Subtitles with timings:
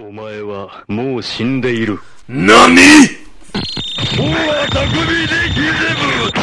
[0.00, 1.98] お前はもう死んでいる。
[2.28, 2.82] 何大
[4.28, 6.36] は匠でギゼブ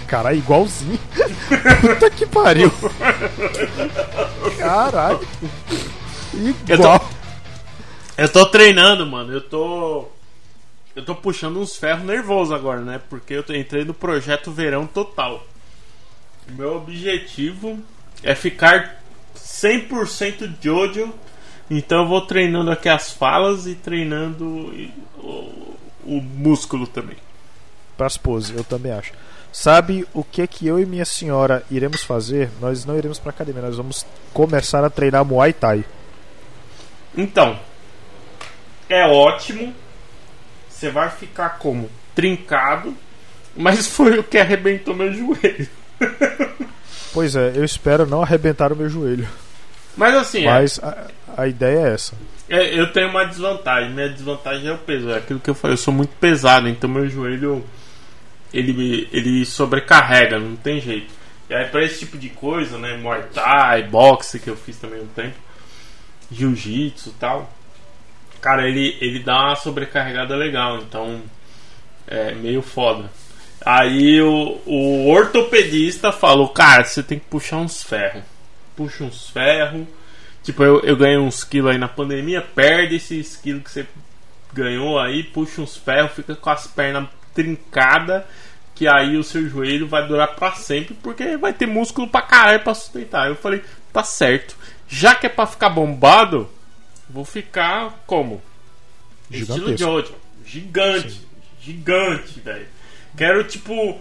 [0.07, 0.99] Caralho, igualzinho.
[1.81, 2.71] Puta que pariu.
[4.59, 5.27] Caralho.
[6.69, 7.09] Igual.
[8.15, 9.33] Eu tô treinando, mano.
[9.33, 10.07] Eu tô.
[10.95, 13.01] Eu tô puxando uns ferros nervosos agora, né?
[13.09, 15.43] Porque eu entrei no projeto Verão Total.
[16.47, 17.79] O meu objetivo
[18.21, 18.98] é ficar
[19.36, 21.12] 100% Jojo.
[21.70, 24.44] Então eu vou treinando aqui as falas e treinando
[25.18, 27.16] o, o músculo também.
[27.96, 29.12] Pras poses, eu também acho.
[29.52, 32.50] Sabe o que que eu e minha senhora iremos fazer?
[32.60, 35.84] Nós não iremos pra academia, nós vamos começar a treinar Muay Thai.
[37.16, 37.58] Então,
[38.88, 39.74] é ótimo.
[40.68, 41.90] Você vai ficar como?
[42.14, 42.96] Trincado.
[43.56, 45.68] Mas foi o que arrebentou meu joelho.
[47.12, 49.28] Pois é, eu espero não arrebentar o meu joelho.
[49.96, 52.14] Mas assim, é- Mas a, a ideia é essa.
[52.48, 53.90] é, eu tenho uma desvantagem.
[53.90, 55.10] Minha desvantagem é o peso.
[55.10, 57.64] É aquilo que eu falei, eu sou muito pesado, então meu joelho
[58.52, 61.12] ele, ele sobrecarrega, não tem jeito.
[61.48, 62.96] E aí pra esse tipo de coisa, né?
[62.96, 65.34] Muay Thai, boxe que eu fiz também um tempo,
[66.30, 67.52] jiu-jitsu e tal.
[68.40, 71.20] Cara, ele, ele dá uma sobrecarregada legal, então
[72.06, 73.10] é meio foda.
[73.64, 78.22] Aí o, o ortopedista falou, cara, você tem que puxar uns ferros.
[78.74, 79.86] Puxa uns ferros.
[80.42, 83.86] Tipo, eu, eu ganhei uns quilos aí na pandemia, perde esses quilos que você
[84.52, 88.24] ganhou aí, puxa uns ferros, fica com as pernas trincadas,
[88.74, 92.60] que aí o seu joelho vai durar pra sempre, porque vai ter músculo pra caralho
[92.60, 93.28] pra sustentar.
[93.28, 94.56] Eu falei, tá certo.
[94.88, 96.48] Já que é pra ficar bombado,
[97.08, 98.42] vou ficar como?
[99.30, 99.78] Estilo Gigantesco.
[99.78, 100.14] Jojo.
[100.46, 101.20] Gigante.
[101.60, 102.66] Gigante, velho.
[103.16, 103.98] Quero, tipo,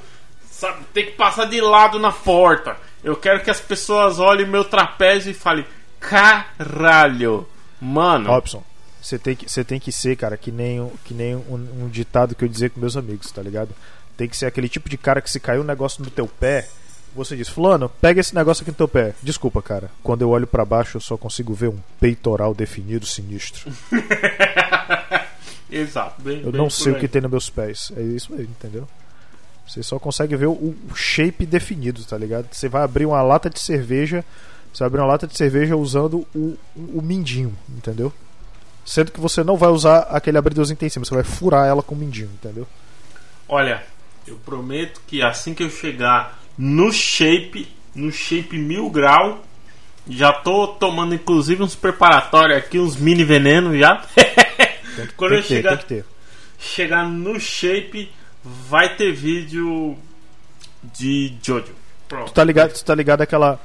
[0.52, 2.76] sabe, ter que passar de lado na porta.
[3.04, 5.66] Eu quero que as pessoas olhem meu trapézio e falem:
[6.00, 7.48] caralho,
[7.80, 8.30] mano.
[8.30, 8.64] Robson,
[9.02, 11.88] você tem que, você tem que ser, cara, que nem, um- que nem um, um
[11.90, 13.70] ditado que eu dizia com meus amigos, tá ligado?
[14.18, 16.68] Tem que ser aquele tipo de cara que se caiu um negócio no teu pé,
[17.16, 19.14] você diz, fulano, pega esse negócio aqui no teu pé.
[19.24, 19.90] Desculpa, cara.
[20.04, 23.72] Quando eu olho pra baixo, eu só consigo ver um peitoral definido sinistro.
[25.72, 26.22] Exato.
[26.22, 27.02] Bem, Eu bem não sei o aí.
[27.02, 27.92] que tem nos meus pés.
[27.96, 28.88] É isso mesmo, entendeu?
[29.68, 32.48] Você só consegue ver o, o shape definido, tá ligado?
[32.52, 34.26] Você vai abrir uma lata de cerveja,
[34.74, 38.12] você vai abrir uma lata de cerveja usando o, o, o mindinho, entendeu?
[38.84, 41.68] Sendo que você não vai usar aquele abridorzinho que tem em cima, você vai furar
[41.68, 42.66] ela com o mindinho, entendeu?
[43.48, 43.84] Olha,
[44.26, 49.44] eu prometo que assim que eu chegar no shape, no shape mil grau,
[50.08, 54.04] já tô tomando inclusive uns preparatórios aqui, uns mini venenos já.
[55.00, 56.06] Tem que, Quando tem eu ter, chegar- tem que ter.
[56.58, 58.12] chegar no shape,
[58.44, 59.98] vai ter vídeo
[60.98, 61.66] de Jojo.
[61.66, 61.76] Tu
[62.08, 62.32] Pronto.
[62.32, 63.60] tá ligado, tu tá ligado aquela.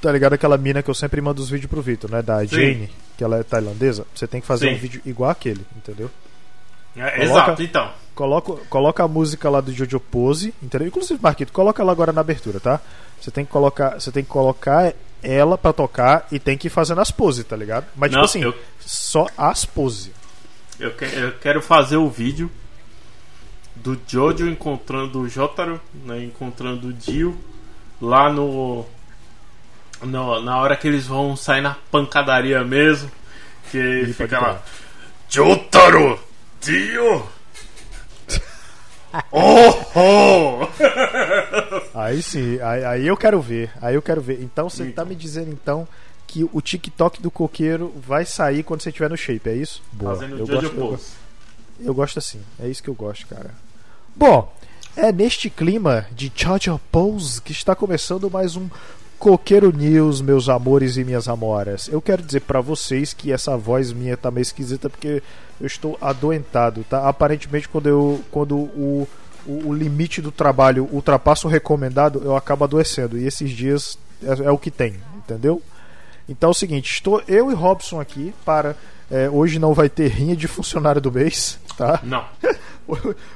[0.00, 2.20] Tá ligado aquela mina que eu sempre mando os vídeos pro Vitor, né?
[2.20, 2.48] Da Sim.
[2.48, 4.06] Jane, que ela é tailandesa.
[4.14, 4.74] Você tem que fazer Sim.
[4.74, 6.10] um vídeo igual aquele, entendeu?
[6.94, 7.92] É, Coloca- Exato, então.
[8.14, 10.88] Coloca, coloca a música lá do Jojo Pose, entendeu?
[10.88, 12.80] Inclusive, Marquito, coloca ela agora na abertura, tá?
[13.20, 14.92] Você tem que colocar, você tem que colocar
[15.22, 17.86] ela pra tocar e tem que ir fazendo as poses, tá ligado?
[17.96, 20.10] Mas Não, tipo assim, eu- só as poses.
[20.78, 22.50] Eu, que- eu quero fazer o vídeo
[23.74, 27.38] do Jojo encontrando o Jotaro, né, encontrando o Dio
[28.00, 28.84] lá no,
[30.02, 33.10] no- na hora que eles vão sair na pancadaria mesmo,
[33.70, 34.62] que pode fica lá.
[35.28, 36.18] Jotaro,
[36.60, 37.26] Dio.
[39.32, 40.68] Oh, oh!
[41.98, 44.42] Aí sim, aí, aí eu quero ver, aí eu quero ver.
[44.42, 45.88] Então você tá me dizendo então
[46.26, 49.82] que o TikTok do coqueiro vai sair quando você estiver no shape, é isso?
[49.92, 50.14] Boa.
[50.14, 51.04] Fazendo eu gosto, eu, Pose.
[51.80, 53.50] Eu gosto assim, é isso que eu gosto, cara.
[54.14, 54.52] Bom,
[54.96, 58.68] é neste clima de Jojo Pose que está começando mais um
[59.18, 61.88] Coqueiro News, meus amores e minhas amoras.
[61.88, 65.22] Eu quero dizer pra vocês que essa voz minha tá meio esquisita porque
[65.60, 67.08] eu estou adoentado, tá?
[67.08, 69.08] Aparentemente quando eu quando o
[69.46, 73.16] o, o limite do trabalho ultrapassa o recomendado, eu acabo adoecendo.
[73.16, 75.62] E esses dias é, é o que tem, entendeu?
[76.28, 78.76] Então é o seguinte, estou eu e Robson aqui para.
[79.10, 82.00] é, hoje não vai ter rinha de funcionário do mês, tá?
[82.02, 82.24] Não.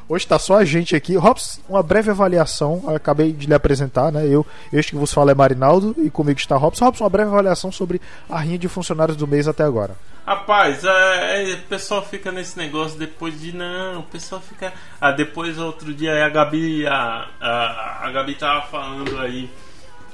[0.08, 1.16] Hoje está só a gente aqui.
[1.16, 2.80] Robson, uma breve avaliação.
[2.84, 4.24] Eu acabei de lhe apresentar, né?
[4.26, 6.84] Eu, este que vos fala é Marinaldo e comigo está Robson.
[6.84, 9.96] Robson, uma breve avaliação sobre a rinha de funcionários do mês até agora.
[10.24, 14.72] Rapaz, é, é, o pessoal fica nesse negócio depois de não, o pessoal fica.
[15.00, 16.86] Ah, depois outro dia a Gabi.
[16.86, 19.50] A, a, a Gabi tava falando aí.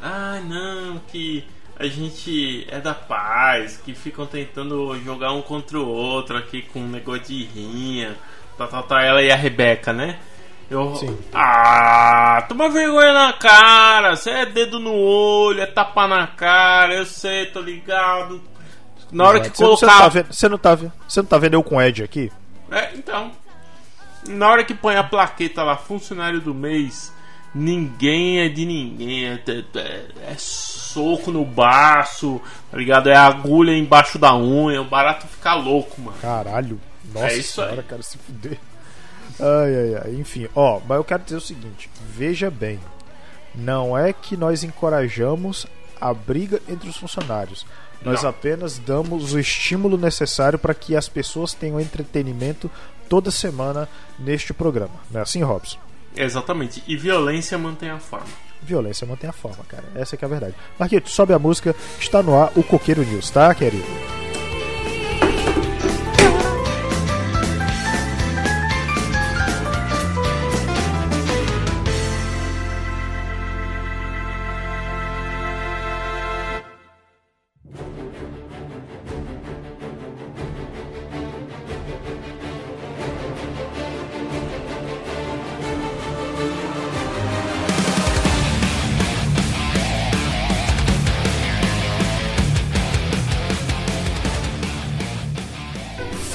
[0.00, 1.44] Ah não, que
[1.78, 6.80] a gente é da paz, que ficam tentando jogar um contra o outro aqui com
[6.80, 8.16] um negócio de rinha.
[8.56, 10.18] Tá, tá, tá, ela e a Rebeca, né?
[10.70, 11.16] Eu, Sim.
[11.32, 14.16] Ah, toma vergonha na cara.
[14.16, 16.94] Você é dedo no olho, é tapa na cara.
[16.94, 18.42] Eu sei, tô ligado.
[19.12, 19.86] Na hora que não- Você colocar.
[19.86, 22.32] não, tá vendo, você, não tá, ve- você não tá vendo eu com Ed aqui?
[22.72, 23.30] É, então.
[24.28, 27.12] Na hora que põe a plaqueta lá, funcionário do mês,
[27.54, 29.26] ninguém é de ninguém.
[29.26, 30.34] É, é- é
[30.96, 32.40] soco no baço,
[32.70, 33.10] tá ligado?
[33.10, 34.80] É agulha embaixo da unha.
[34.80, 36.16] O barato fica louco, mano.
[36.22, 36.80] Caralho.
[37.12, 37.68] Nossa É isso aí.
[37.68, 38.58] senhora, cara, se fuder.
[39.38, 40.14] Ai, ai, ai.
[40.14, 42.80] Enfim, ó, mas eu quero dizer o seguinte: veja bem.
[43.54, 45.66] Não é que nós encorajamos
[46.00, 47.66] a briga entre os funcionários.
[48.02, 48.30] Nós Não.
[48.30, 52.70] apenas damos o estímulo necessário para que as pessoas tenham entretenimento
[53.08, 53.88] toda semana
[54.18, 54.94] neste programa.
[55.10, 55.78] Não é assim, Robson?
[56.16, 56.82] Exatamente.
[56.86, 58.26] E violência mantém a forma.
[58.62, 59.84] Violência mantém a forma, cara.
[59.94, 60.54] Essa que é a verdade.
[60.78, 61.74] Marquito, sobe a música.
[62.00, 63.84] Está no ar o Coqueiro News, tá, querido?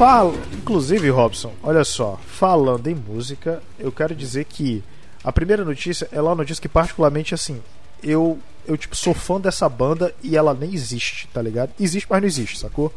[0.02, 4.84] Fala, inclusive, Robson, olha só, falando em música, eu quero dizer que
[5.24, 7.62] a primeira notícia é uma notícia que particularmente assim,
[8.02, 11.70] eu eu tipo sou fã dessa banda e ela nem existe, tá ligado?
[11.80, 12.92] Existe, mas não existe, sacou?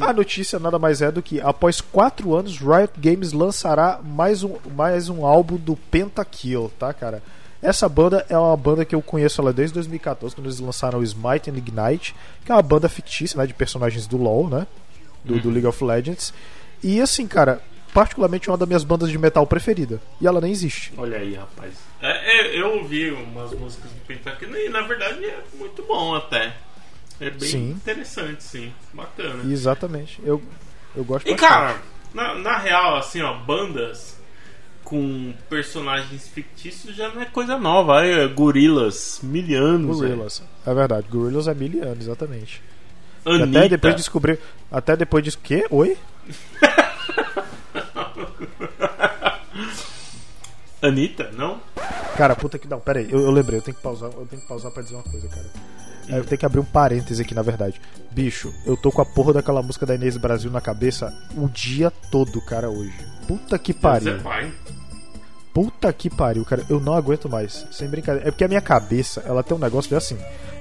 [0.00, 4.56] A notícia nada mais é do que após quatro anos, Riot Games lançará mais um,
[4.74, 7.22] mais um álbum do Pentakill, tá, cara?
[7.62, 11.04] Essa banda é uma banda que eu conheço ela desde 2014, quando eles lançaram o
[11.04, 12.12] Smite and Ignite,
[12.44, 14.66] que é uma banda fictícia, né, de personagens do LoL, né?
[15.24, 16.32] Do, do League of Legends.
[16.82, 17.60] E assim, cara,
[17.92, 20.00] particularmente é uma das minhas bandas de metal preferida.
[20.20, 20.92] E ela nem existe.
[20.96, 21.74] Olha aí, rapaz.
[22.00, 26.56] É, é, eu ouvi umas músicas do Pentakill e na verdade é muito bom até.
[27.20, 27.70] É bem Sim.
[27.72, 28.72] interessante, sim.
[28.94, 29.52] Bacana.
[29.52, 30.18] Exatamente.
[30.24, 30.42] Eu,
[30.96, 31.48] eu gosto E bastante.
[31.50, 31.76] cara,
[32.14, 34.18] na, na real, assim, ó, bandas
[34.82, 38.00] com personagens fictícios já não é coisa nova.
[38.00, 39.98] Aí, é Gorilas, mil anos.
[39.98, 40.42] Gorillaz.
[40.66, 42.62] É verdade, Gorillaz é mil anos, exatamente.
[43.24, 43.58] Anitta.
[43.58, 44.38] até depois de descobrir.
[44.70, 45.36] Até depois de.
[45.36, 45.66] Quê?
[45.70, 45.96] Oi?
[50.82, 51.60] Anitta, não?
[52.16, 52.66] Cara, puta que.
[52.68, 54.82] Não, pera aí, eu, eu lembrei, eu tenho que pausar, eu tenho que pausar pra
[54.82, 55.46] dizer uma coisa, cara.
[56.08, 57.80] É, Eu tenho que abrir um parêntese aqui, na verdade.
[58.10, 61.90] Bicho, eu tô com a porra daquela música da Inês Brasil na cabeça o dia
[62.10, 62.92] todo, cara, hoje.
[63.28, 64.16] Puta que pariu.
[64.16, 64.52] Você vai.
[65.52, 66.62] Puta que pariu, cara.
[66.70, 67.66] Eu não aguento mais.
[67.72, 68.28] Sem brincadeira.
[68.28, 70.16] É porque a minha cabeça, ela tem um negócio de assim.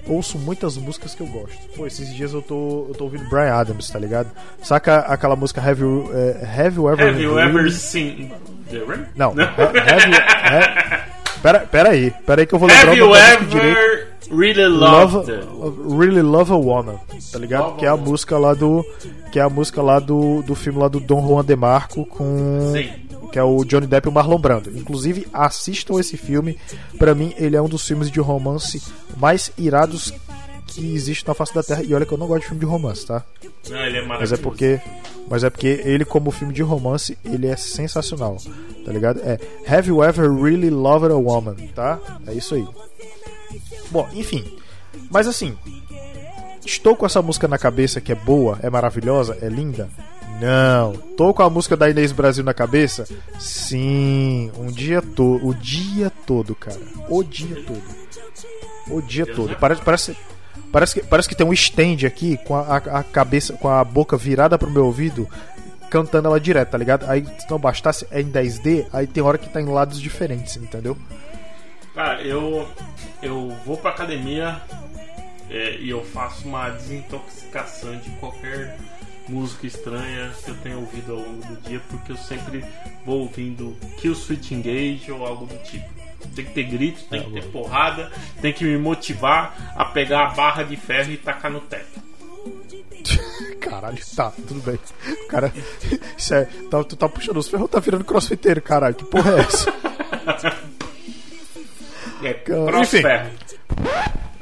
[0.08, 1.56] Ouço muitas músicas que eu gosto.
[1.76, 4.32] Pô, esses dias eu tô, eu tô ouvindo Brian Adams, tá ligado?
[4.64, 7.08] Saca aquela música Have You, é, Have you Ever...
[7.10, 8.32] Have you Really- ever seen
[8.72, 9.06] the rain?
[9.16, 9.36] Não.
[9.38, 10.18] ha- Have you...
[10.18, 11.06] ha-
[11.44, 12.12] Pera, pera aí.
[12.26, 13.78] Pera aí que eu vou lembrar Have o nome música direito.
[13.78, 15.48] ever really Love, loved it?
[15.98, 17.00] Really Love a Woman,
[17.32, 17.64] tá ligado?
[17.66, 18.84] Love que é a música lá do
[19.32, 22.72] que é a música lá do, do filme lá do Dom Juan de Marco com
[22.74, 22.90] Sim.
[23.32, 24.70] Que é o Johnny Depp e o Marlon Brando.
[24.78, 26.58] Inclusive, assistam esse filme.
[26.98, 28.82] Pra mim, ele é um dos filmes de romance
[29.18, 30.14] mais irados
[30.68, 31.84] que existe na face da Terra.
[31.84, 33.24] E olha que eu não gosto de filme de romance, tá?
[33.70, 34.36] Não, ele é Mas maravilhoso.
[34.36, 34.82] é porque
[35.30, 38.38] mas é porque ele como filme de romance, ele é sensacional,
[38.84, 39.20] tá ligado?
[39.20, 39.38] É
[39.68, 42.00] Have You Ever Really Loved a Woman, tá?
[42.26, 42.68] É isso aí.
[43.92, 44.44] Bom, enfim.
[45.12, 45.56] Mas assim,
[46.66, 49.88] estou com essa música na cabeça que é boa, é maravilhosa, é linda?
[50.40, 50.94] Não.
[51.18, 53.06] Tô com a música da Inês Brasil na cabeça?
[53.40, 56.80] Sim, um dia todo, o dia todo, cara.
[57.10, 57.84] O dia todo.
[58.90, 59.56] O dia todo.
[59.58, 60.18] Parece parece
[60.72, 64.16] Parece que, parece que tem um stand aqui com a, a- cabeça, com a boca
[64.16, 65.28] virada pro meu ouvido,
[65.90, 67.10] cantando ela direto, tá ligado?
[67.10, 70.58] Aí se não bastasse é em 10D, aí tem hora que tá em lados diferentes,
[70.58, 70.96] entendeu?
[71.96, 72.68] Cara, eu,
[73.20, 74.62] eu vou pra academia
[75.50, 78.78] é, e eu faço uma desintoxicação de qualquer
[79.30, 82.64] música estranha que eu tenha ouvido ao longo do dia, porque eu sempre
[83.06, 85.88] vou ouvindo Kill Switch Engage ou algo do tipo.
[86.36, 90.30] Tem que ter grito, tem que ter porrada, tem que me motivar a pegar a
[90.32, 92.02] barra de ferro e tacar no teto.
[93.62, 94.78] Caralho, tá, tudo bem.
[95.30, 95.54] Cara,
[96.18, 96.46] isso é.
[96.70, 98.96] Tá, tu tá puxando os ferros, tá virando crossfiteiro, caralho.
[98.96, 99.74] Que porra é essa?
[102.22, 103.02] É, Cara, cross enfim.
[103.02, 103.30] ferro.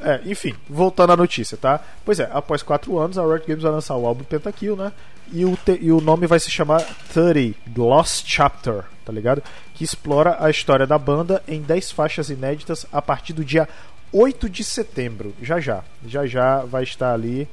[0.10, 1.82] É, enfim, voltando à notícia, tá?
[2.06, 4.94] Pois é, após 4 anos, a Riot Games vai lançar o álbum Pentakill, né?
[5.34, 6.82] E o, te- e o nome vai se chamar
[7.14, 9.44] 30 Lost Chapter, tá ligado?
[9.74, 13.68] Que explora a história da banda em 10 faixas inéditas a partir do dia
[14.14, 15.36] 8 de setembro.
[15.42, 15.84] Já já.
[16.06, 17.46] Já já vai estar ali.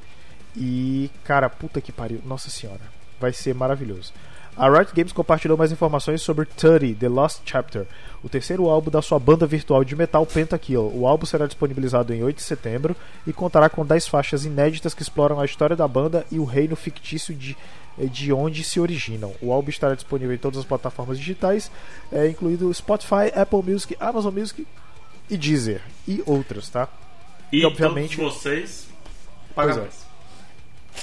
[0.55, 2.21] E, cara, puta que pariu.
[2.25, 2.79] Nossa senhora.
[3.19, 4.13] Vai ser maravilhoso.
[4.57, 7.85] A Riot Games compartilhou mais informações sobre 30, The Lost Chapter,
[8.23, 10.89] o terceiro álbum da sua banda virtual de metal Pentakill.
[10.95, 12.95] O álbum será disponibilizado em 8 de setembro
[13.27, 16.73] e contará com 10 faixas inéditas que exploram a história da banda e o reino
[16.77, 17.57] fictício de,
[17.97, 19.33] de onde se originam.
[19.41, 21.69] O álbum estará disponível em todas as plataformas digitais,
[22.09, 24.65] é, incluindo Spotify, Apple Music, Amazon Music
[25.29, 26.87] e Deezer e outras, tá?
[27.51, 28.87] E, E, obviamente- vocês
[29.53, 29.81] Pois pagam é.
[29.81, 30.05] mais.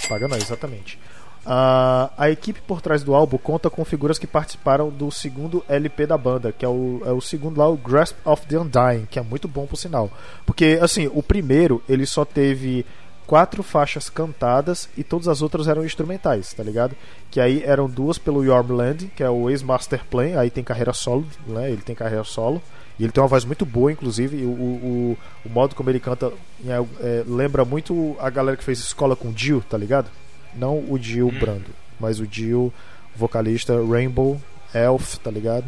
[0.09, 0.99] Paga não, exatamente.
[1.45, 6.07] Ah, a equipe por trás do álbum conta com figuras que participaram do segundo LP
[6.07, 9.19] da banda, que é o, é o segundo lá, o Grasp of the Undying, que
[9.19, 10.11] é muito bom por sinal.
[10.47, 12.87] Porque, assim, o primeiro ele só teve
[13.27, 16.95] quatro faixas cantadas e todas as outras eram instrumentais, tá ligado?
[17.31, 21.27] Que aí eram duas pelo Yormland, que é o ex-Master Plan, aí tem carreira solo,
[21.47, 21.71] né?
[21.71, 22.63] Ele tem carreira solo.
[22.99, 24.45] E ele tem uma voz muito boa, inclusive.
[24.45, 26.31] O, o, o modo como ele canta
[26.65, 30.11] é, é, lembra muito a galera que fez escola com Dio, tá ligado?
[30.55, 32.73] Não o Dio Brando, mas o Dio,
[33.17, 34.41] vocalista Rainbow,
[34.75, 35.65] Elf, tá ligado?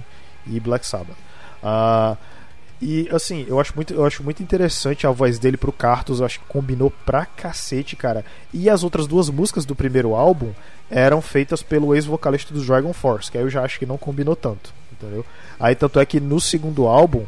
[0.46, 1.16] E Black Sabbath.
[1.62, 2.16] Ah,
[2.80, 6.26] e assim, eu acho, muito, eu acho muito interessante a voz dele pro Cartus, eu
[6.26, 8.24] acho que combinou pra cacete, cara.
[8.52, 10.52] E as outras duas músicas do primeiro álbum
[10.90, 14.36] eram feitas pelo ex-vocalista do Dragon Force, que aí eu já acho que não combinou
[14.36, 15.24] tanto, entendeu?
[15.58, 17.24] Aí tanto é que no segundo álbum,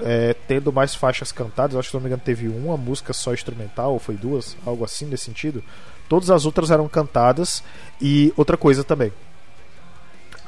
[0.00, 3.34] é, tendo mais faixas cantadas, acho que se não me engano teve uma música só
[3.34, 5.64] instrumental, ou foi duas, algo assim nesse sentido.
[6.08, 7.62] Todas as outras eram cantadas.
[8.00, 9.12] E outra coisa também.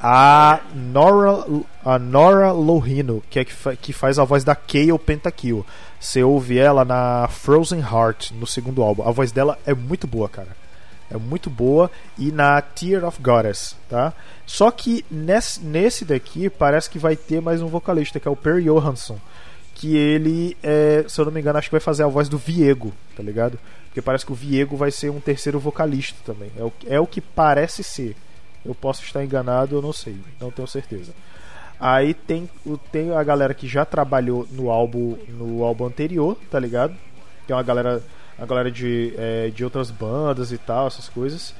[0.01, 1.45] A Nora,
[1.83, 5.65] a Nora Lohino, que, é que, fa- que faz a voz da Kayle Pentakill.
[5.99, 9.07] Você ouve ela na Frozen Heart, no segundo álbum.
[9.07, 10.49] A voz dela é muito boa, cara.
[11.09, 11.89] É muito boa.
[12.19, 14.13] E na Tear of Goddess, tá?
[14.45, 18.35] Só que nesse, nesse daqui parece que vai ter mais um vocalista, que é o
[18.35, 19.17] Perry Johansson.
[19.75, 22.37] Que ele, é, se eu não me engano, acho que vai fazer a voz do
[22.37, 23.59] Viego, tá ligado?
[23.87, 26.51] Porque parece que o Viego vai ser um terceiro vocalista também.
[26.57, 28.15] É o, é o que parece ser.
[28.65, 31.13] Eu posso estar enganado, eu não sei, não tenho certeza.
[31.79, 32.49] Aí tem,
[32.91, 36.95] tem a galera que já trabalhou no álbum no álbum anterior, tá ligado?
[37.45, 38.01] Que é uma galera,
[38.39, 41.53] a galera de, é, de outras bandas e tal, essas coisas.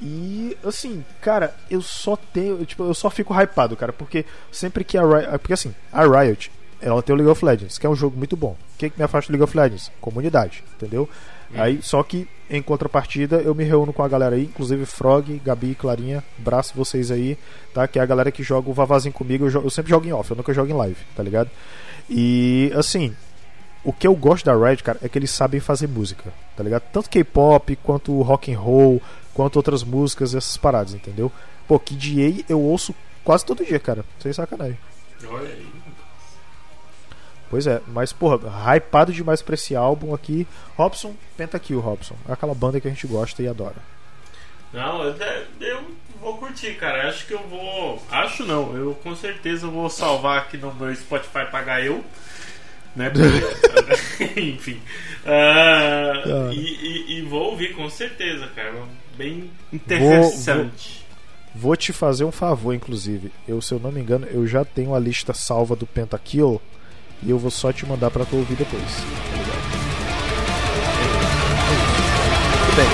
[0.00, 4.96] E assim, cara, eu só tenho, tipo, eu só fico hypado, cara, porque sempre que
[4.96, 7.94] a Riot, porque assim, a Riot, ela tem o League of Legends, que é um
[7.94, 8.52] jogo muito bom.
[8.74, 9.90] O que, que me afasta do League of Legends?
[10.00, 11.08] Comunidade, entendeu?
[11.54, 15.74] Aí, só que em contrapartida, eu me reúno com a galera aí, inclusive Frog, Gabi,
[15.74, 17.38] Clarinha, braço vocês aí,
[17.72, 17.88] tá?
[17.88, 20.12] Que é a galera que joga o Vavazinho comigo, eu, jo- eu sempre jogo em
[20.12, 21.50] off, eu nunca jogo em live, tá ligado?
[22.08, 23.14] E assim,
[23.82, 26.82] o que eu gosto da Red, cara, é que eles sabem fazer música, tá ligado?
[26.92, 29.00] Tanto K-pop, quanto rock and roll,
[29.32, 31.32] quanto outras músicas, essas paradas, entendeu?
[31.66, 32.94] Pô, Kid A eu ouço
[33.24, 34.78] quase todo dia, cara, sem sacanagem.
[35.30, 35.66] Olha aí.
[37.50, 38.38] Pois é, mas porra,
[38.76, 40.46] hypado demais pra esse álbum aqui.
[40.76, 42.14] Robson, Pentakill, Robson.
[42.28, 43.76] É aquela banda que a gente gosta e adora.
[44.72, 45.16] Não, eu,
[45.60, 45.80] eu
[46.20, 47.08] vou curtir, cara.
[47.08, 48.02] Acho que eu vou.
[48.10, 52.04] Acho não, eu com certeza vou salvar aqui no meu Spotify pagar eu.
[52.94, 53.10] Né?
[54.36, 54.80] Enfim.
[55.24, 56.50] Ah.
[56.52, 58.74] e, e- e vou ouvir com certeza, cara.
[59.16, 61.06] Bem interessante.
[61.54, 63.32] Vou te fazer um favor, inclusive.
[63.46, 66.60] Eu, se eu não me engano, eu já tenho a lista salva do Pentakill
[67.22, 68.82] e eu vou só te mandar pra tu ouvir depois.
[68.82, 69.68] tá ligado?
[72.64, 72.88] Muito bem.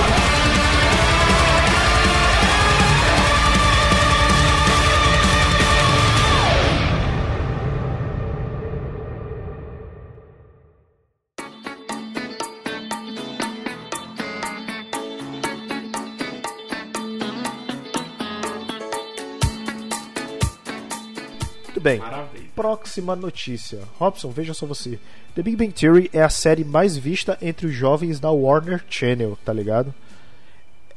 [21.85, 21.99] Bem.
[21.99, 22.24] Maravilha.
[22.55, 23.79] Próxima notícia.
[23.99, 24.97] Robson, veja só você.
[25.35, 29.37] The Big Bang Theory é a série mais vista entre os jovens da Warner Channel,
[29.43, 29.93] tá ligado?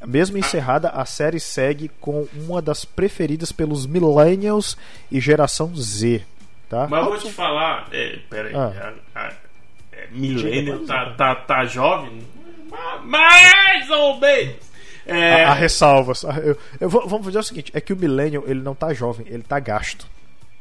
[0.07, 4.77] Mesmo encerrada, a série segue com uma das preferidas pelos millennials
[5.11, 6.23] e geração Z,
[6.71, 6.87] tá?
[6.89, 8.93] Mas eu vou Robson, te falar, é, pera aí, Ah.
[9.17, 9.33] a, a,
[9.93, 12.23] é, Millennial tá, tá, tá jovem?
[12.71, 14.69] Ma- Mais ou menos!
[15.05, 16.25] É, Há ressalvas.
[16.25, 19.27] Ah, Eu, eu vamos fazer o seguinte: é que o millennial ele não tá jovem,
[19.29, 20.07] ele tá gasto.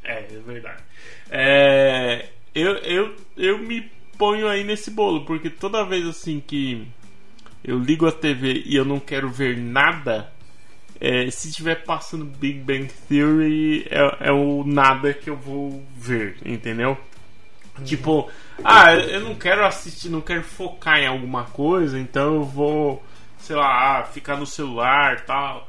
[0.08, 0.82] É, é verdade.
[1.30, 3.82] É, eu, eu, eu me
[4.16, 6.88] ponho aí nesse bolo, porque toda vez assim que
[7.62, 10.32] eu ligo a TV e eu não quero ver nada,
[10.98, 16.38] é, se estiver passando Big Bang Theory, é, é o nada que eu vou ver,
[16.44, 16.98] entendeu?
[17.84, 18.28] Tipo,
[18.64, 23.04] ah, eu não quero assistir, não quero focar em alguma coisa, então eu vou,
[23.38, 25.68] sei lá, ah, ficar no celular tal.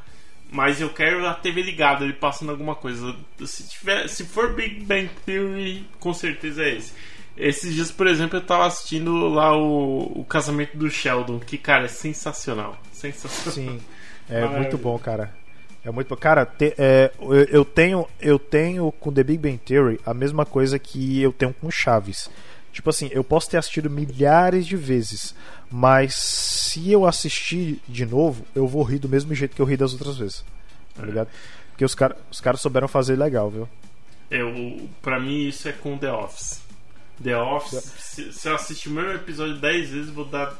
[0.51, 3.15] Mas eu quero a TV ligada, ele passando alguma coisa.
[3.45, 6.93] Se, tiver, se for Big Bang Theory, com certeza é esse.
[7.37, 11.85] Esses dias, por exemplo, eu tava assistindo lá o, o casamento do Sheldon, que, cara,
[11.85, 12.77] é sensacional.
[12.91, 13.53] Sensacional.
[13.53, 13.79] Sim,
[14.27, 14.59] é Maravilha.
[14.61, 15.33] muito bom, cara.
[15.85, 16.13] É muito.
[16.17, 20.45] Cara, te- é, eu, eu tenho eu tenho com The Big Bang Theory a mesma
[20.45, 22.29] coisa que eu tenho com Chaves.
[22.71, 25.35] Tipo assim, eu posso ter assistido milhares de vezes,
[25.71, 29.75] mas se eu assistir de novo, eu vou rir do mesmo jeito que eu ri
[29.75, 30.45] das outras vezes.
[30.95, 31.29] Tá ligado?
[31.71, 33.67] Porque os, cara, os caras souberam fazer legal, viu?
[34.29, 36.61] Eu, pra mim, isso é com The Office.
[37.23, 40.55] The Office, se, se eu assistir o mesmo episódio 10 vezes, eu vou dar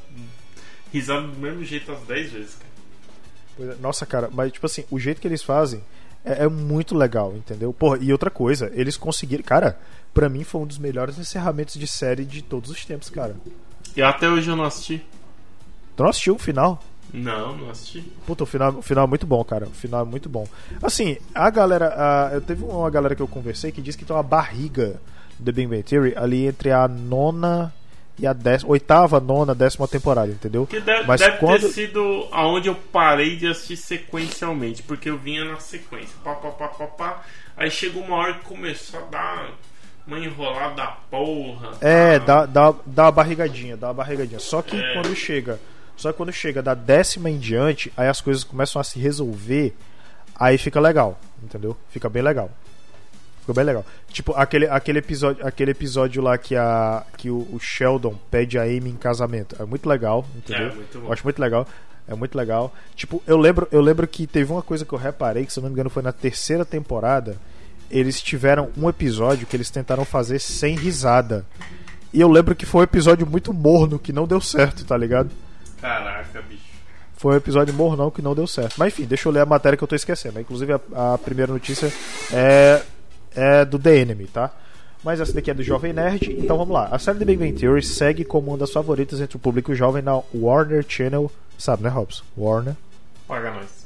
[0.91, 3.71] risada do mesmo jeito as 10 vezes, cara.
[3.71, 5.83] É, Nossa, cara, mas tipo assim, o jeito que eles fazem
[6.23, 7.73] é, é muito legal, entendeu?
[7.73, 9.43] Porra, e outra coisa, eles conseguiram.
[9.43, 9.79] Cara,
[10.13, 13.35] pra mim foi um dos melhores encerramentos de série de todos os tempos, cara.
[13.95, 15.05] E até hoje eu não assisti.
[15.95, 16.81] Tu não assistiu o final?
[17.13, 18.01] Não, não assisti.
[18.25, 19.65] Puta, o final, o final é muito bom, cara.
[19.65, 20.47] O final é muito bom.
[20.81, 21.93] Assim, a galera.
[21.95, 25.01] A, eu teve uma galera que eu conversei que disse que tem uma barriga
[25.39, 27.73] do The Big Bang Theory ali entre a nona
[28.19, 28.71] e a décima.
[28.71, 30.67] Oitava, nona, décima temporada, entendeu?
[30.67, 35.17] Que deve, Mas deve quando- ter sido aonde eu parei de assistir sequencialmente, porque eu
[35.17, 36.15] vinha na sequência.
[36.23, 37.21] Pá, pá, pá, pá, pá.
[37.57, 39.49] Aí chegou uma hora que começou a dar
[40.07, 41.71] uma enrolada da porra.
[41.81, 42.45] É, tá?
[42.45, 44.39] dá, dá, dá uma barrigadinha, dá uma barrigadinha.
[44.39, 44.93] Só que É.
[44.93, 45.59] quando chega.
[45.95, 49.75] Só que quando chega da décima em diante, aí as coisas começam a se resolver,
[50.33, 51.75] aí fica legal, entendeu?
[51.89, 52.49] Fica bem legal.
[53.49, 53.83] Ficou bem legal.
[54.09, 58.61] Tipo, aquele, aquele, episódio, aquele episódio lá que, a, que o, o Sheldon pede a
[58.61, 59.55] Amy em casamento.
[59.59, 60.67] É muito legal, entendeu?
[60.67, 61.07] É, muito bom.
[61.07, 61.67] Eu acho muito legal.
[62.07, 62.71] É muito legal.
[62.95, 65.63] Tipo, eu lembro, eu lembro que teve uma coisa que eu reparei, que se eu
[65.63, 67.37] não me engano foi na terceira temporada,
[67.89, 71.43] eles tiveram um episódio que eles tentaram fazer sem risada.
[72.13, 75.31] E eu lembro que foi um episódio muito morno, que não deu certo, tá ligado?
[75.81, 76.69] Caraca, bicho.
[77.17, 78.75] Foi um episódio mornão que não deu certo.
[78.77, 80.39] Mas enfim, deixa eu ler a matéria que eu tô esquecendo.
[80.39, 81.91] Inclusive a, a primeira notícia
[82.31, 82.81] é,
[83.39, 84.51] é do The Enemy, tá?
[85.03, 86.89] Mas essa daqui é do Jovem Nerd, então vamos lá.
[86.91, 90.01] A série The Big Bang Theory segue como uma das favoritas entre o público jovem
[90.01, 91.31] na Warner Channel.
[91.58, 92.24] Sabe, né, Robson?
[92.38, 92.75] Warner.
[93.27, 93.86] Paga nós.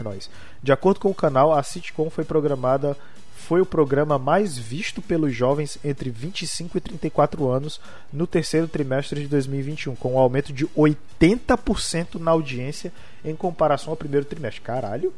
[0.00, 0.30] É nóis.
[0.62, 2.96] De acordo com o canal, a sitcom foi programada
[3.44, 7.78] foi o programa mais visto pelos jovens entre 25 e 34 anos
[8.10, 12.90] no terceiro trimestre de 2021, com um aumento de 80% na audiência
[13.22, 14.62] em comparação ao primeiro trimestre.
[14.62, 15.12] Caralho.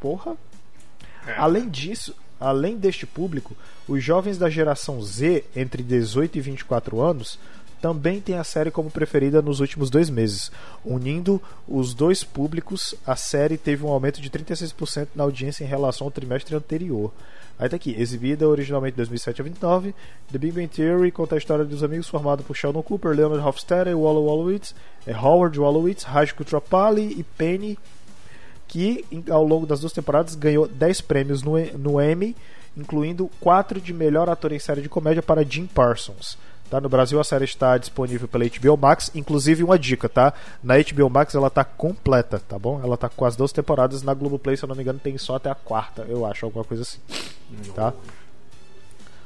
[0.00, 0.36] Porra.
[1.26, 1.34] É.
[1.36, 3.56] Além disso, além deste público,
[3.86, 7.38] os jovens da geração Z, entre 18 e 24 anos,
[7.80, 10.52] também têm a série como preferida nos últimos dois meses.
[10.84, 16.06] Unindo os dois públicos, a série teve um aumento de 36% na audiência em relação
[16.06, 17.10] ao trimestre anterior.
[17.58, 19.94] Aí tá aqui, exibida originalmente em 2007 a 29,
[20.32, 23.98] The Big Bang Theory conta a história dos amigos formado por Sheldon Cooper, Leonard Hofstadter,
[23.98, 24.74] Wallo Wolowitz,
[25.06, 27.78] eh, Howard Wolowitz, Raj Kutrapali e Penny
[28.70, 32.36] que ao longo das duas temporadas ganhou 10 prêmios no, no Emmy,
[32.76, 36.38] incluindo 4 de melhor ator em série de comédia para Jim Parsons.
[36.70, 36.80] Tá?
[36.80, 40.32] No Brasil a série está disponível pela HBO Max, inclusive uma dica, tá?
[40.62, 42.80] Na HBO Max ela tá completa, tá bom?
[42.80, 45.34] Ela tá com as duas temporadas, na Globoplay, se eu não me engano, tem só
[45.34, 46.98] até a quarta, eu acho, alguma coisa assim.
[47.74, 47.92] Tá?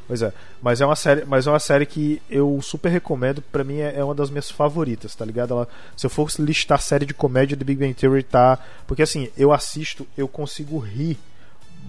[0.07, 3.65] Pois é, mas é uma série, mas é uma série que eu super recomendo, pra
[3.65, 5.55] mim é, é uma das minhas favoritas, tá ligado?
[5.55, 9.31] Ela, se eu fosse listar série de comédia, The Big Bang Theory tá, porque assim,
[9.37, 11.19] eu assisto, eu consigo rir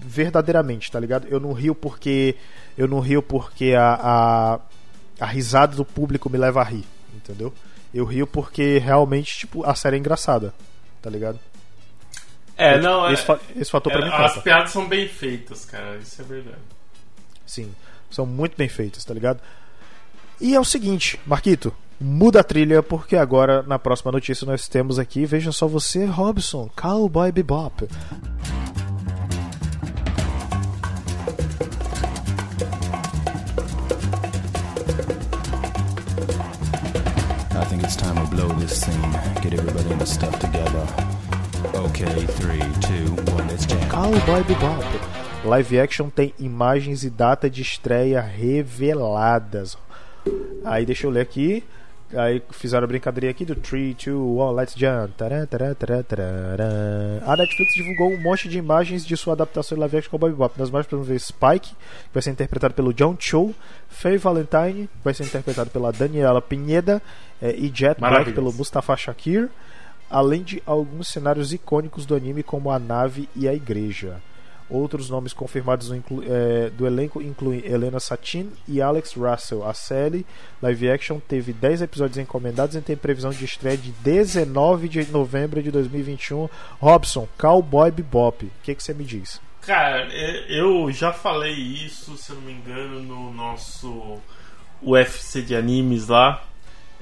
[0.01, 1.27] verdadeiramente, tá ligado?
[1.29, 2.35] Eu não rio porque
[2.77, 4.59] eu não rio porque a, a
[5.19, 6.83] a risada do público me leva a rir,
[7.15, 7.53] entendeu?
[7.93, 10.53] Eu rio porque realmente, tipo, a série é engraçada,
[11.01, 11.39] tá ligado?
[12.57, 14.41] É, não, é, esse, fa- esse fator pra é, mim as conta.
[14.43, 15.97] piadas são bem feitas, cara.
[15.97, 16.57] Isso é verdade.
[17.45, 17.73] Sim,
[18.15, 19.39] são muito bem feitas, tá ligado?
[20.39, 24.97] E é o seguinte, Marquito, muda a trilha porque agora na próxima notícia nós temos
[24.99, 27.87] aqui, veja só você, Robson, Cowboy Bebop.
[37.51, 39.11] I think it's time we blow this scene.
[39.41, 40.85] Get everybody in the stuff together.
[41.73, 43.79] Okay, three, two, one, let's jam.
[43.89, 45.24] Cowboy Bebop.
[45.45, 49.77] Live action tem imagens e data de estreia reveladas.
[50.63, 51.63] Aí deixa eu ler aqui.
[52.15, 55.13] Aí fizeram a brincadeira aqui do 3, 2, 1, let's jump.
[55.15, 56.65] Tará, tará, tará.
[57.27, 60.57] A Netflix divulgou um monte de imagens de sua adaptação em live action Cowboy Bebop.
[60.59, 61.75] Nas mais podemos ver Spike, que
[62.11, 63.53] vai ser interpretado pelo John Cho,
[63.87, 66.99] Faye Valentine, que vai ser interpretado pela Daniela Pineda,
[67.39, 69.47] eh, e Jet Black pelo Mustafa Shakir,
[70.09, 74.19] além de alguns cenários icônicos do anime como a nave e a igreja.
[74.69, 79.63] Outros nomes confirmados inclu- eh, do elenco incluem Helena Satin e Alex Russell.
[79.63, 80.25] A série
[80.61, 85.61] live action teve 10 episódios encomendados e tem previsão de estreia de 19 de novembro
[85.61, 86.49] de 2021.
[86.79, 89.39] Robson, Cowboy Bebop, o que você me diz?
[89.61, 94.19] Cara, é, eu já falei isso, se não me engano, no nosso
[94.81, 96.43] UFC de animes lá.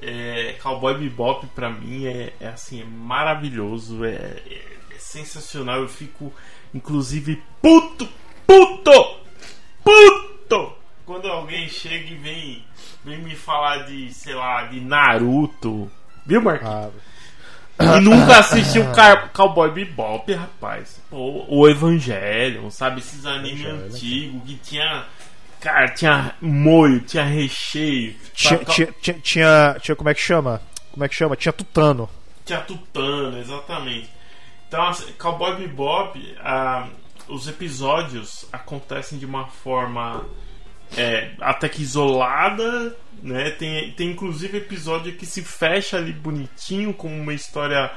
[0.02, 5.80] É, Cowboy Bebop pra mim é, é assim, é maravilhoso, é, é sensacional.
[5.80, 6.34] Eu fico,
[6.74, 8.08] inclusive, puto,
[8.48, 9.16] puto,
[9.84, 10.74] puto
[11.06, 12.64] quando alguém chega e vem,
[13.04, 15.92] vem me falar de, sei lá, de Naruto.
[16.26, 16.94] Viu, Marquinhos?
[17.78, 21.02] Ah, E nunca assistiu Car Cowboy Bebop, rapaz.
[21.12, 23.00] Ou o Evangelion, sabe?
[23.02, 25.04] Esses animes antigos que tinha.
[25.60, 28.16] Cara, tinha molho, tinha recheio.
[28.34, 30.62] tinha, Pra- tinha, tinha, tinha, tinha- Como é que chama?
[30.92, 31.36] Como é que chama?
[31.36, 32.10] Tinha Tutano.
[32.46, 34.10] Tinha tutano, exatamente.
[34.74, 36.88] Então, assim, Cowboy Bebop, ah,
[37.28, 40.26] os episódios acontecem de uma forma
[40.98, 43.52] é, até que isolada, né?
[43.52, 47.92] Tem, tem inclusive episódio que se fecha ali bonitinho, como uma história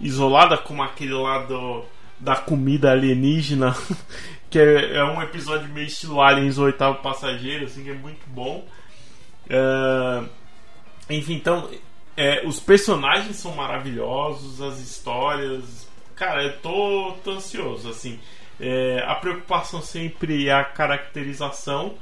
[0.00, 1.46] isolada, como aquele lá
[2.18, 3.76] da comida alienígena,
[4.48, 8.66] que é, é um episódio meio estilo Aliens Oitavo Passageiro, assim, que é muito bom.
[9.50, 10.24] Ah,
[11.10, 11.68] enfim, então,
[12.16, 15.91] é, os personagens são maravilhosos, as histórias.
[16.16, 18.18] Cara, eu tô, tô ansioso, assim.
[18.60, 21.94] É, a preocupação sempre é a caracterização.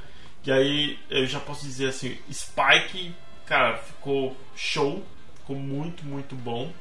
[0.45, 3.13] E aí eu já posso dizer assim, Spike,
[3.45, 5.03] cara, ficou show,
[5.35, 6.71] ficou muito, muito bom.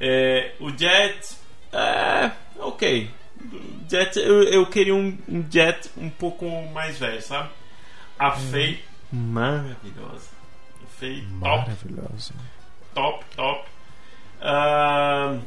[0.00, 1.36] É, o Jet,
[1.72, 3.10] é, ok.
[3.88, 7.50] Jet, eu, eu queria um, um Jet um pouco mais velho, sabe?
[8.18, 10.28] A Faye, maravilhosa.
[10.82, 11.32] A Faye, top,
[11.70, 12.34] Maravilhoso.
[12.94, 13.68] top, top.
[14.40, 15.38] Ah,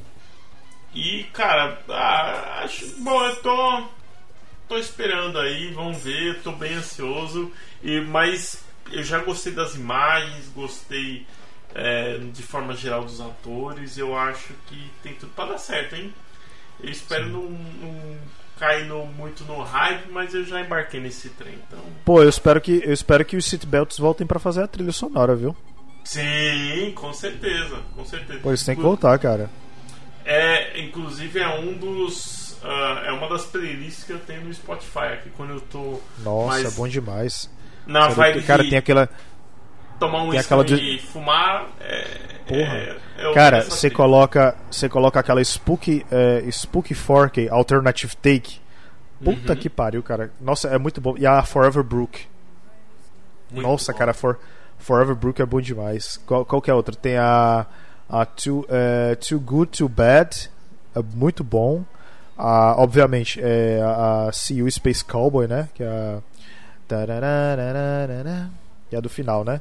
[0.93, 2.85] e, cara, ah, acho.
[2.99, 3.83] Bom, eu tô.
[4.67, 7.49] Tô esperando aí, vamos ver, tô bem ansioso.
[7.81, 11.25] E, mas eu já gostei das imagens, gostei
[11.73, 13.97] é, de forma geral dos atores.
[13.97, 16.13] Eu acho que tem tudo pra dar certo, hein?
[16.83, 18.17] Eu espero não, não
[18.59, 21.79] cair no- muito no hype, mas eu já embarquei nesse trem, então.
[22.03, 25.33] Pô, eu espero que, eu espero que os seatbelts voltem pra fazer a trilha sonora,
[25.33, 25.55] viu?
[26.03, 28.41] Sim, com certeza, com certeza.
[28.45, 29.49] Eles têm que voltar, cara.
[30.29, 32.57] É, inclusive é um dos.
[32.63, 36.67] ah, é uma das playlists que eu tenho no Spotify aqui quando eu tô Nossa,
[36.67, 37.49] é bom demais.
[37.85, 39.07] na vibe cara, tem aquela.
[39.97, 41.67] tomar um tem aquela de- fumar.
[41.79, 42.03] É,
[42.45, 42.77] Porra.
[42.77, 48.59] é- Cara, você coloca, você coloca aquela Spooky, é, Spooky 4K Alternative Take.
[49.23, 49.59] Puta Uhum.
[49.59, 50.31] que pariu, cara.
[50.39, 51.15] Nossa, é muito bom.
[51.17, 52.27] E a Forever Brook.
[53.49, 53.97] Muito Nossa, bom.
[53.97, 54.37] cara, For,
[54.77, 56.17] Forever Brook é bom demais.
[56.27, 56.93] Qual, qual que é a outra?
[56.95, 57.65] Tem a,
[58.09, 60.49] a too, é, too Good, Too Bad.
[60.95, 61.83] É muito bom.
[62.37, 65.69] A, obviamente, é a, a See You Space Cowboy, né?
[65.73, 66.21] Que é a.
[68.89, 69.59] Que é do final, né?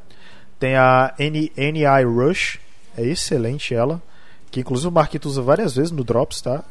[0.58, 2.60] Tem a NI Rush.
[2.96, 4.00] É excelente ela.
[4.50, 6.64] Que inclusive o Marquito usa várias vezes no Drops, tá?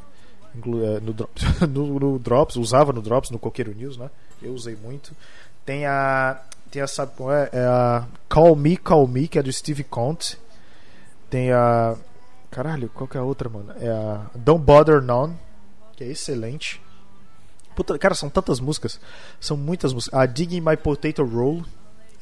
[0.56, 4.10] No, Drops, no, no Drops, usava no Drops, no Coqueiro News, né?
[4.42, 5.12] Eu usei muito.
[5.66, 6.40] Tem a.
[6.72, 7.50] Tem a, sabe qual é?
[7.52, 10.38] É a Call Me, Call Me, que é do Steve Conte.
[11.30, 11.96] Tem a.
[12.52, 13.74] Caralho, qual que é a outra, mano?
[13.80, 15.38] É a Don't Bother None,
[15.96, 16.82] que é excelente.
[17.76, 19.00] Puta, cara, são tantas músicas.
[19.40, 20.18] São muitas músicas.
[20.18, 21.64] A Digging My Potato Roll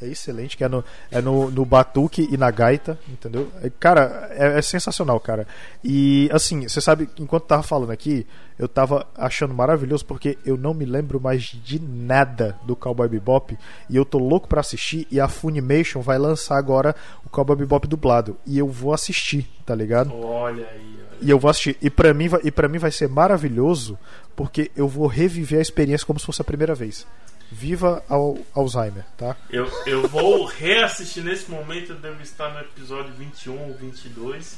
[0.04, 3.52] é excelente, que é no, é no, no batuque e na gaita, entendeu?
[3.62, 5.48] É, Cara, é, é sensacional, cara.
[5.84, 8.26] E assim, você sabe, enquanto tava falando aqui,
[8.58, 13.58] eu tava achando maravilhoso porque eu não me lembro mais de nada do Cowboy Bebop
[13.89, 17.88] e eu tô louco pra assistir e a Funimation vai lançar agora o Cowboy Bebop
[17.88, 20.13] dublado e eu vou assistir, tá ligado?
[20.13, 21.03] Olha aí.
[21.24, 21.78] E eu vou assistir.
[21.82, 23.98] E pra mim vai, e para mim vai ser maravilhoso
[24.36, 27.06] porque eu vou reviver a experiência como se fosse a primeira vez.
[27.52, 29.36] Viva ao Alzheimer, tá?
[29.50, 34.58] Eu, eu vou reassistir nesse momento, eu devo estar no episódio 21 ou 22.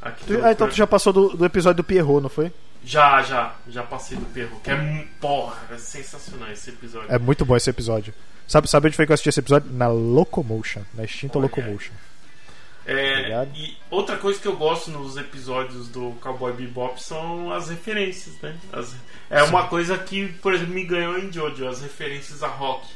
[0.00, 2.52] Aqui Tu- ah, então tu já passou do, do episódio do Pierrot, não foi?
[2.84, 4.60] Já, já, já passei do perro.
[4.62, 7.12] Que é, porra, é sensacional esse episódio.
[7.12, 8.14] É muito bom esse episódio.
[8.46, 9.68] Sabe, sabe onde foi que eu assisti esse episódio?
[9.72, 11.92] Na Locomotion, na extinta Locomotion.
[11.92, 12.07] É,
[12.92, 13.50] Obrigado.
[13.56, 18.56] e outra coisa que eu gosto nos episódios do Cowboy Bebop são as referências, né?
[18.72, 18.94] As-
[19.28, 22.86] é uma coisa que, por exemplo, me ganhou em Jojo, as referências a rock.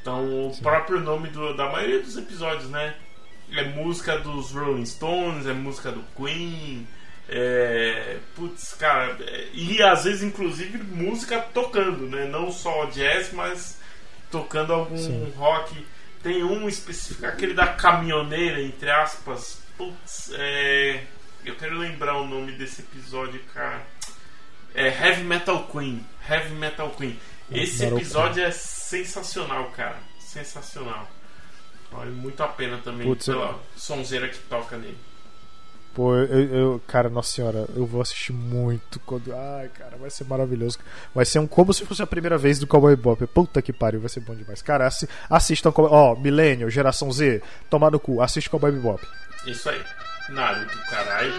[0.00, 2.94] Então, o próprio nome do- da maioria dos episódios, né?
[3.52, 6.86] É música dos Rolling Stones, é música do Queen,
[7.28, 8.18] é...
[8.34, 9.16] Putz, cara...
[9.20, 12.26] é- E às vezes, inclusive, música tocando, né?
[12.26, 13.78] Não só jazz, mas
[14.30, 15.32] tocando algum Sim.
[15.36, 15.74] rock.
[16.24, 19.62] Tem um específico, aquele da caminhoneira, entre aspas.
[19.76, 21.04] Putz, é...
[21.44, 23.86] Eu quero lembrar o nome desse episódio, cara.
[24.74, 26.04] É Heavy Metal Queen.
[26.28, 27.20] Heavy Metal Queen.
[27.50, 29.98] Esse episódio é sensacional, cara.
[30.18, 31.06] Sensacional.
[31.92, 34.98] Vale muito a pena também Putz, pela eu- sonzeira que toca nele.
[35.94, 39.32] Pô, eu, eu- Cara, nossa senhora, eu vou assistir muito quando.
[39.34, 40.78] Ai, cara, vai ser maravilhoso.
[41.14, 43.26] Vai ser um como se fosse a primeira vez do Cowboy Bebop.
[43.28, 44.60] Puta que pariu, vai ser bom demais.
[44.60, 45.72] Cara, assi assistam.
[45.76, 49.06] Ó, Millennial, Geração Z, tomar no cu, assiste Cowboy Bebop.
[49.46, 49.80] Isso aí.
[50.30, 51.32] Naruto, caralho.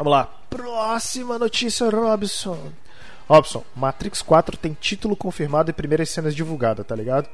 [0.00, 0.24] Vamos lá.
[0.48, 2.72] Próxima notícia, Robson.
[3.28, 7.28] Robson, Matrix 4 tem título confirmado e primeiras cenas divulgadas, tá ligado?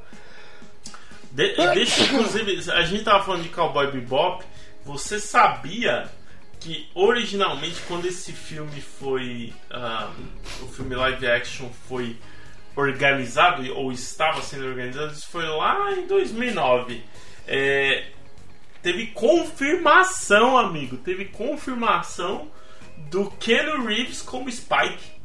[1.31, 4.43] De- deixa, inclusive, a gente tava falando de Cowboy Bebop.
[4.83, 6.09] Você sabia
[6.59, 9.53] que originalmente quando esse filme foi.
[9.71, 10.11] ah,
[10.61, 12.17] o filme live action foi
[12.75, 17.01] organizado ou estava sendo organizado, isso foi lá em 2009.
[17.47, 18.07] É,
[18.81, 20.97] teve confirmação, amigo.
[20.97, 22.47] Teve confirmação
[23.09, 25.17] do Keanu Reeves como Spike.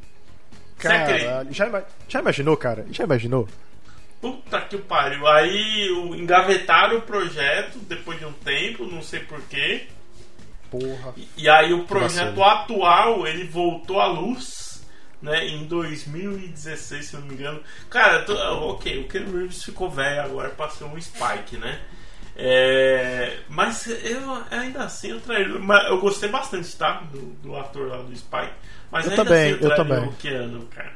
[0.79, 1.53] Caralho.
[1.55, 2.87] Já, já imaginou, cara?
[2.91, 3.49] Já imaginou?
[4.21, 5.27] Puta que pariu.
[5.27, 9.87] Aí o- engavetaram o projeto depois de um tempo, não sei porquê.
[10.71, 11.15] Porra.
[11.37, 14.83] E aí o projeto atual, ele voltou à luz,
[15.21, 17.63] né, em 2016, se eu não me engano.
[17.91, 18.35] Cara, tô-
[18.71, 21.81] ok, o Ken Reeves ficou velho agora pra ser um Spike, né?
[22.35, 27.03] É, mas eu ainda assim eu traí, mas eu gostei bastante, tá?
[27.13, 28.53] Do, do ator lá do Spike.
[28.91, 30.09] Mas Eu ainda também, assim eu traria também.
[30.09, 30.93] o Keanu, cara.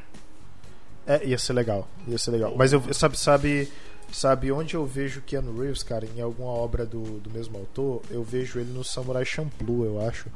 [1.07, 1.89] É, ia ser legal.
[2.09, 2.55] Ia ser legal.
[2.57, 3.73] Mas eu sabe, sabe,
[4.11, 6.07] sabe onde eu vejo Keanu Reeves, cara?
[6.17, 10.29] Em alguma obra do, do mesmo autor, eu vejo ele no Samurai Champloo, eu acho.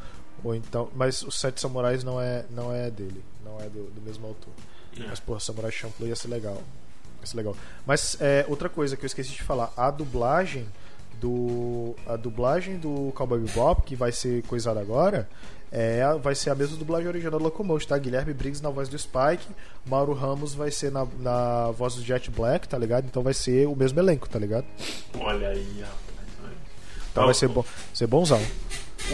[0.45, 4.01] Ou então, mas os Sete Samurais não é, não é dele, não é do, do
[4.01, 4.53] mesmo autor.
[4.99, 5.07] É.
[5.07, 6.63] Mas porra, Samurai Champloo ia ser legal.
[7.21, 7.57] Ia ser legal.
[7.87, 10.67] Mas é, outra coisa que eu esqueci de falar, a dublagem
[11.21, 15.29] do a dublagem do Cowboy Bebop que vai ser coisada agora
[15.73, 17.97] é, vai ser a mesma dublagem original do Locomotion, tá?
[17.97, 19.47] Guilherme Briggs na voz do Spike,
[19.87, 23.05] Mauro Ramos vai ser na, na voz do Jet Black, tá ligado?
[23.05, 24.65] Então vai ser o mesmo elenco, tá ligado?
[25.21, 26.57] Olha aí, rapaz.
[27.13, 28.41] Então vai ser bom, ser bonzão.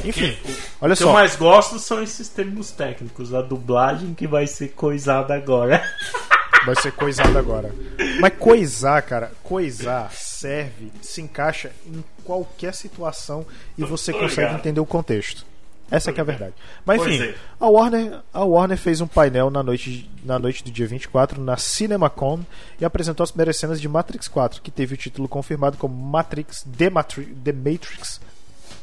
[0.02, 1.12] Enfim, o- olha O que eu só.
[1.12, 5.82] mais gosto são esses termos técnicos, a dublagem que vai ser coisada agora.
[6.66, 7.72] Vai ser coisado agora.
[8.18, 13.46] Mas coisar, cara, coisar serve, se encaixa em qualquer situação
[13.78, 15.46] e você consegue entender o contexto.
[15.88, 16.54] Essa que é a verdade.
[16.84, 17.34] Mas enfim, é.
[17.60, 21.56] a Warner, a Warner fez um painel na noite, na noite do dia 24 na
[21.56, 22.40] CinemaCon
[22.80, 26.66] e apresentou as primeiras cenas de Matrix 4, que teve o título confirmado como Matrix
[26.76, 28.20] The, Matri The Matrix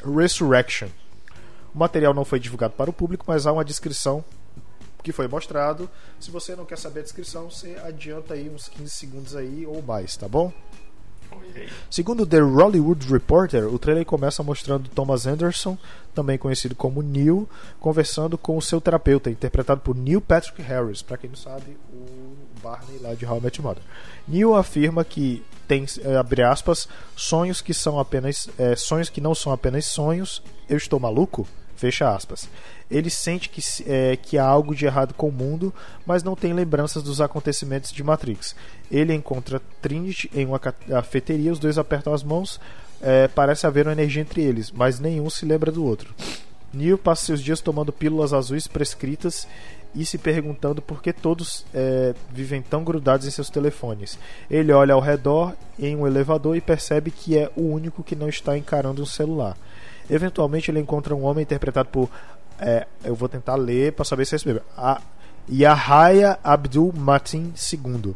[0.05, 0.87] Resurrection.
[1.75, 4.23] O material não foi divulgado para o público, mas há uma descrição
[5.03, 5.89] que foi mostrado.
[6.19, 9.81] Se você não quer saber a descrição, você adianta aí uns 15 segundos aí ou
[9.81, 10.51] mais, tá bom?
[11.89, 15.77] Segundo The Hollywood Reporter, o trailer começa mostrando Thomas Anderson,
[16.13, 21.17] também conhecido como Neil, conversando com o seu terapeuta, interpretado por Neil Patrick Harris, para
[21.17, 23.83] quem não sabe, o Barney lá de How I Met Mother.
[24.27, 29.35] Neil afirma que tem, eh, abre aspas, sonhos que são apenas eh, sonhos que não
[29.35, 30.41] são apenas sonhos.
[30.69, 31.47] Eu estou maluco?
[31.75, 32.47] Fecha aspas.
[32.89, 35.73] Ele sente que, eh, que há algo de errado com o mundo,
[36.05, 38.55] mas não tem lembranças dos acontecimentos de Matrix.
[38.91, 42.59] Ele encontra Trinity em uma ca- cafeteria, os dois apertam as mãos,
[43.01, 46.13] eh, parece haver uma energia entre eles, mas nenhum se lembra do outro.
[46.71, 49.47] Neil passa seus dias tomando pílulas azuis prescritas
[49.95, 54.17] e se perguntando por que todos eh, vivem tão grudados em seus telefones.
[54.49, 58.27] Ele olha ao redor em um elevador e percebe que é o único que não
[58.29, 59.55] está encarando um celular.
[60.09, 62.09] Eventualmente ele encontra um homem interpretado por.
[62.59, 64.63] eh, eu vou tentar ler para saber se é isso mesmo.
[64.77, 65.01] A
[65.49, 68.15] Yahya Abdul Matin II.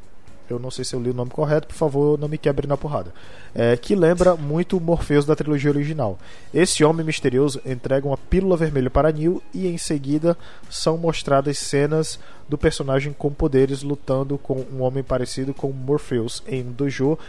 [0.49, 2.77] Eu não sei se eu li o nome correto, por favor, não me quebre na
[2.77, 3.13] porrada.
[3.53, 6.17] É, que lembra muito Morpheus da trilogia original.
[6.53, 10.37] Esse homem misterioso entrega uma pílula vermelha para Neo e em seguida
[10.69, 16.63] são mostradas cenas do personagem com poderes lutando com um homem parecido com Morpheus em
[16.63, 17.19] um dojo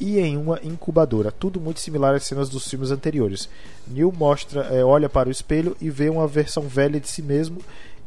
[0.00, 3.48] e em uma incubadora, tudo muito similar às cenas dos filmes anteriores.
[3.86, 7.58] Neo mostra, é, olha para o espelho e vê uma versão velha de si mesmo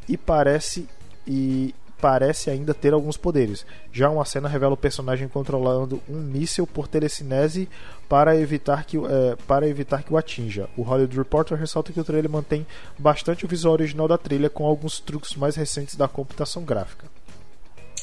[0.08, 0.88] e parece
[1.26, 3.66] e parece ainda ter alguns poderes.
[3.92, 7.68] Já uma cena revela o personagem controlando um míssil por telecinese
[8.08, 10.70] para evitar que, é, para evitar que o atinja.
[10.78, 12.66] O Hollywood Reporter ressalta que o trailer mantém
[12.98, 17.17] bastante o visual original da trilha com alguns truques mais recentes da computação gráfica.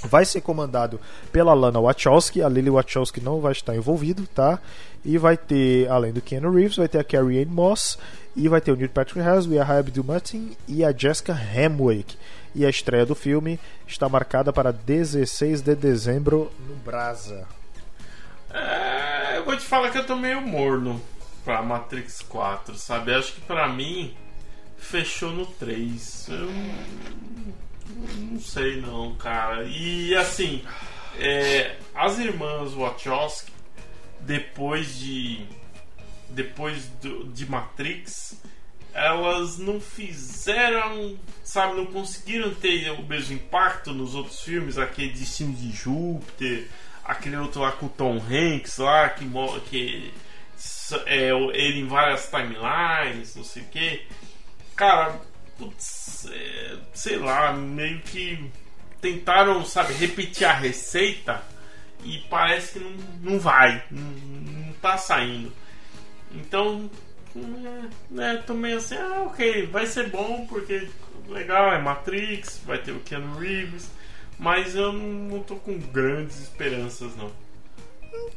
[0.05, 1.01] Vai ser comandado
[1.33, 4.59] pela Lana Wachowski, a Lily Wachowski não vai estar envolvido, tá?
[5.05, 7.99] E vai ter, além do Keanu Reeves, vai ter a Carrie Ann Moss,
[8.37, 12.17] e vai ter o Neil Patrick Harris, o Yahya Abdul-Mateen e a Jessica Hamwick.
[12.55, 17.47] E a estreia do filme está marcada para 16 de dezembro no Brasa.
[18.51, 21.01] É, eu vou te falar que eu tô meio morno
[21.45, 23.13] pra Matrix 4, sabe?
[23.13, 24.15] Acho que pra mim
[24.77, 26.29] fechou no 3.
[26.29, 26.49] Eu
[27.89, 29.65] não sei não, cara.
[29.65, 30.63] E assim,
[31.19, 33.53] é, as irmãs Wachowski,
[34.21, 35.45] depois de.
[36.31, 38.41] Depois do- de Matrix,
[38.93, 45.53] elas não fizeram, sabe, não conseguiram ter o mesmo impacto nos outros filmes, aquele Destino
[45.53, 46.67] de Júpiter,
[47.05, 49.25] aquele outro lá com o Tom Hanks lá, que,
[49.71, 50.13] que
[51.07, 54.03] é ele em várias timelines, não sei o que.
[54.75, 55.21] Cara,
[55.57, 58.51] putz, é, sei lá, meio que
[59.01, 61.43] tentaram, sabe, repetir a receita
[62.05, 65.53] e parece que não, não vai, não, não tá saindo.
[66.33, 66.91] Então,
[67.37, 70.89] é, né, tô meio assim, ah, ok, vai ser bom porque
[71.29, 73.91] legal, é Matrix, vai ter o Keanu Reeves,
[74.39, 77.31] mas eu não, não tô com grandes esperanças não.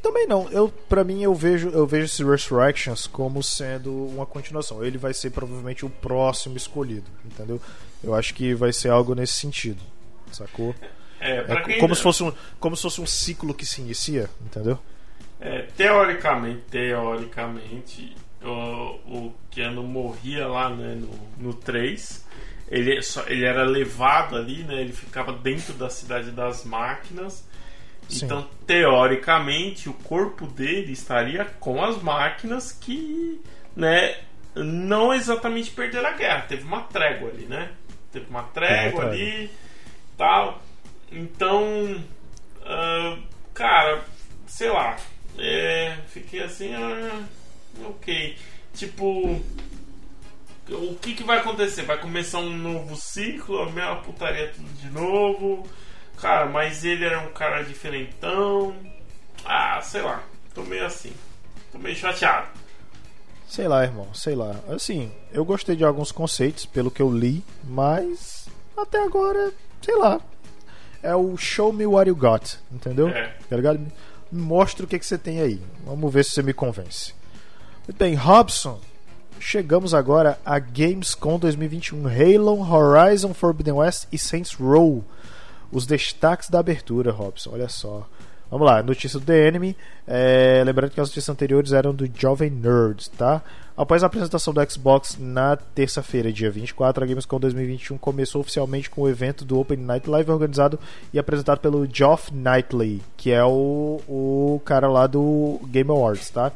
[0.08, 0.48] Também não.
[0.50, 4.82] Eu, para mim, eu vejo, eu vejo esse Resurrections como sendo uma continuação.
[4.82, 7.60] Ele vai ser provavelmente o próximo escolhido, entendeu?
[8.02, 9.82] Eu acho que vai ser algo nesse sentido,
[10.32, 10.74] sacou?
[11.20, 14.78] É, É como se fosse um, como se fosse um ciclo que se inicia, entendeu?
[15.38, 22.26] É, teoricamente, teoricamente, o, o Keanu morria lá né, no, no 3.
[22.70, 24.80] Ele, só, ele era levado ali, né?
[24.80, 27.46] Ele ficava dentro da cidade das máquinas.
[28.08, 28.24] Sim.
[28.24, 33.40] Então, teoricamente, o corpo dele estaria com as máquinas que,
[33.76, 34.16] né,
[34.54, 36.42] não exatamente perderam a guerra.
[36.42, 37.70] Teve uma trégua ali, né?
[38.10, 39.50] Teve uma trégua ali,
[40.16, 40.62] tal.
[41.12, 42.02] Então,
[42.64, 43.18] ah,
[43.54, 44.04] cara,
[44.46, 44.96] sei lá,
[45.38, 47.22] é, fiquei assim, ah,
[47.84, 48.36] ok.
[48.74, 49.40] Tipo,
[50.70, 51.82] o que, que vai acontecer?
[51.82, 55.66] Vai começar um novo ciclo, a mesma putaria tudo de novo.
[56.20, 58.74] Cara, mas ele era um cara diferentão.
[59.44, 60.22] Ah, sei lá,
[60.54, 61.12] tô meio assim.
[61.70, 62.48] Tô meio chateado.
[63.46, 64.56] Sei lá, irmão, sei lá.
[64.68, 70.20] Assim, eu gostei de alguns conceitos pelo que eu li, mas até agora, sei lá.
[71.02, 73.08] É o show me what you got, entendeu?
[73.08, 73.32] É.
[73.48, 73.80] Tá ligado?
[74.30, 75.62] Mostra o que, que você tem aí.
[75.86, 77.14] Vamos ver se você me convence.
[77.86, 78.80] Muito bem, Robson.
[79.40, 82.06] Chegamos agora a Gamescom 2021.
[82.06, 85.04] Halo, Horizon Forbidden West e Saints Row.
[85.70, 87.50] Os destaques da abertura, Robson.
[87.52, 88.06] Olha só.
[88.50, 89.76] Vamos lá, notícia do The Enemy.
[90.06, 93.42] É, lembrando que as notícias anteriores eram do Jovem Nerds, tá?
[93.76, 99.02] Após a apresentação do Xbox na terça-feira, dia 24, a Gamescom 2021 começou oficialmente com
[99.02, 100.80] o evento do Open Night Live organizado
[101.12, 106.50] e apresentado pelo Geoff Knightley, que é o, o cara lá do Game Awards, tá?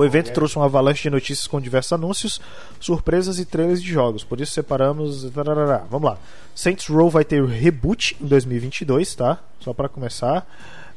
[0.00, 2.40] O evento trouxe uma avalanche de notícias com diversos anúncios,
[2.80, 4.24] surpresas e trailers de jogos.
[4.24, 5.24] Por isso separamos.
[5.24, 6.18] Vamos lá.
[6.54, 9.38] Saints Row vai ter reboot em 2022, tá?
[9.60, 10.46] Só para começar.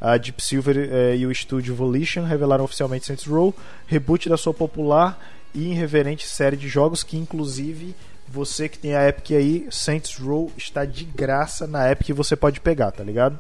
[0.02, 3.56] A Deep Silver eh, e o estúdio Volition revelaram oficialmente Saints Row,
[3.88, 5.18] reboot da sua popular
[5.56, 7.96] e irreverente série de jogos que, inclusive,
[8.28, 12.36] você que tem a Epic aí, Saints Row está de graça na Epic e você
[12.36, 13.39] pode pegar, tá ligado?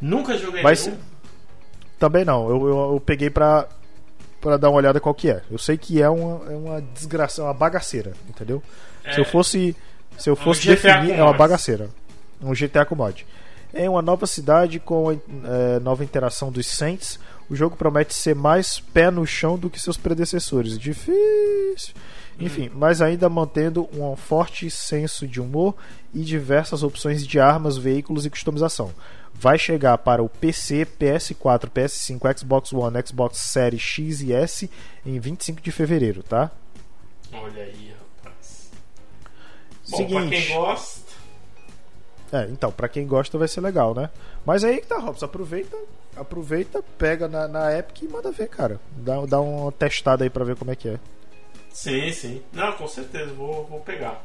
[0.00, 0.76] Nunca joguei nenhum.
[0.76, 0.94] ser-
[2.00, 3.68] Também não, eu, eu, eu peguei pra,
[4.46, 5.42] pra dar uma olhada qual que é.
[5.50, 8.62] Eu sei que é uma, é uma desgraça, é uma bagaceira, entendeu?
[9.12, 9.74] Se eu fosse,
[10.16, 11.90] se eu fosse GTA definir, é uma bagaceira.
[12.40, 13.26] Um GTA com mod.
[13.74, 17.18] É uma nova cidade com é, nova interação dos Saints.
[17.50, 20.78] O jogo promete ser mais pé no chão do que seus predecessores.
[20.78, 21.94] Difícil.
[22.38, 25.74] Enfim, mas ainda mantendo um forte senso de humor
[26.14, 28.92] e diversas opções de armas, veículos e customização.
[29.38, 34.70] Vai chegar para o PC, PS4, PS5, Xbox One, Xbox Series X e S
[35.04, 36.50] em 25 de fevereiro, tá?
[37.32, 37.94] Olha aí,
[38.24, 38.70] rapaz.
[39.90, 40.46] Bom, pra Seguinte.
[40.46, 41.00] quem gosta,
[42.32, 44.10] É, então, pra quem gosta vai ser legal, né?
[44.44, 45.76] Mas aí que tá, Robson, aproveita,
[46.16, 48.80] aproveita, pega na, na Epic e manda ver, cara.
[48.96, 50.98] Dá, dá uma testada aí pra ver como é que é.
[51.70, 52.42] sim, sim.
[52.52, 54.22] Não, com certeza, vou, vou pegar.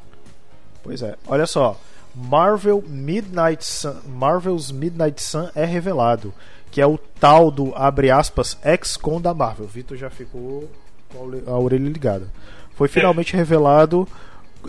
[0.83, 1.77] Pois é, olha só.
[2.15, 6.33] Marvel Midnight Sun, Marvel's Midnight Sun é revelado,
[6.69, 9.67] que é o tal do, abre aspas, ex-con da Marvel.
[9.67, 10.69] Vitor já ficou
[11.09, 12.27] com a ore- a orelha ligada.
[12.75, 14.07] Foi finalmente revelado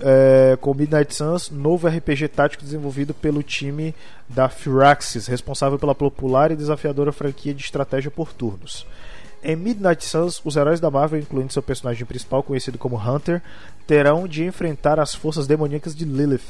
[0.00, 3.94] é, com Midnight Suns, novo RPG tático desenvolvido pelo time
[4.28, 8.86] da Firaxis, responsável pela popular e desafiadora franquia de estratégia por turnos.
[9.44, 13.42] Em Midnight Suns, os heróis da Marvel, incluindo seu personagem principal, conhecido como Hunter,
[13.86, 16.40] terão de enfrentar as forças demoníacas de Lilith,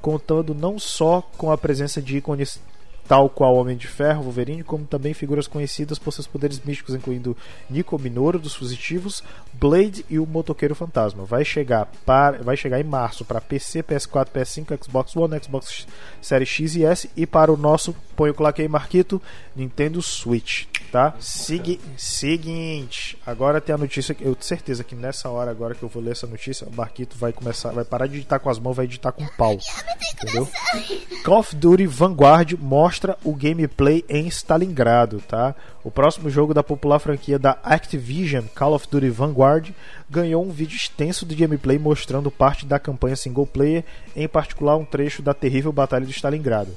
[0.00, 2.60] contando não só com a presença de ícones
[3.08, 7.34] tal qual Homem de Ferro, Wolverine, como também figuras conhecidas por seus poderes místicos, incluindo
[7.68, 9.24] Nico Minoru dos Fugitivos,
[9.54, 11.24] Blade e o Motoqueiro Fantasma.
[11.24, 15.86] Vai chegar para, vai chegar em março para PC, PS4, PS5, Xbox One, Xbox
[16.20, 19.20] Series X e S e para o nosso, põe o claque aí, Marquito,
[19.54, 21.14] Nintendo Switch, tá?
[21.20, 25.82] Segui seguinte, agora tem a notícia que eu tenho certeza que nessa hora agora que
[25.82, 28.58] eu vou ler essa notícia, o Marquito vai começar, vai parar de digitar com as
[28.58, 29.56] mãos, vai digitar com o pau.
[30.14, 30.48] Entendeu?
[31.24, 35.54] Call of Duty Vanguard mostra o gameplay em Stalingrado, tá?
[35.84, 39.70] O próximo jogo da popular franquia da Activision, Call of Duty Vanguard,
[40.10, 43.84] ganhou um vídeo extenso de gameplay mostrando parte da campanha single player,
[44.16, 46.70] em particular um trecho da terrível batalha de Stalingrado.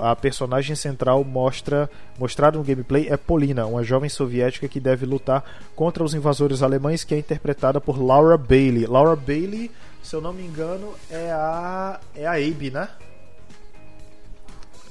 [0.00, 5.44] A personagem central mostra, mostrada no gameplay é Polina, uma jovem soviética que deve lutar
[5.76, 8.86] contra os invasores alemães, que é interpretada por Laura Bailey.
[8.86, 9.70] Laura Bailey
[10.04, 11.98] se eu não me engano, é a.
[12.14, 12.88] É a Abe, né?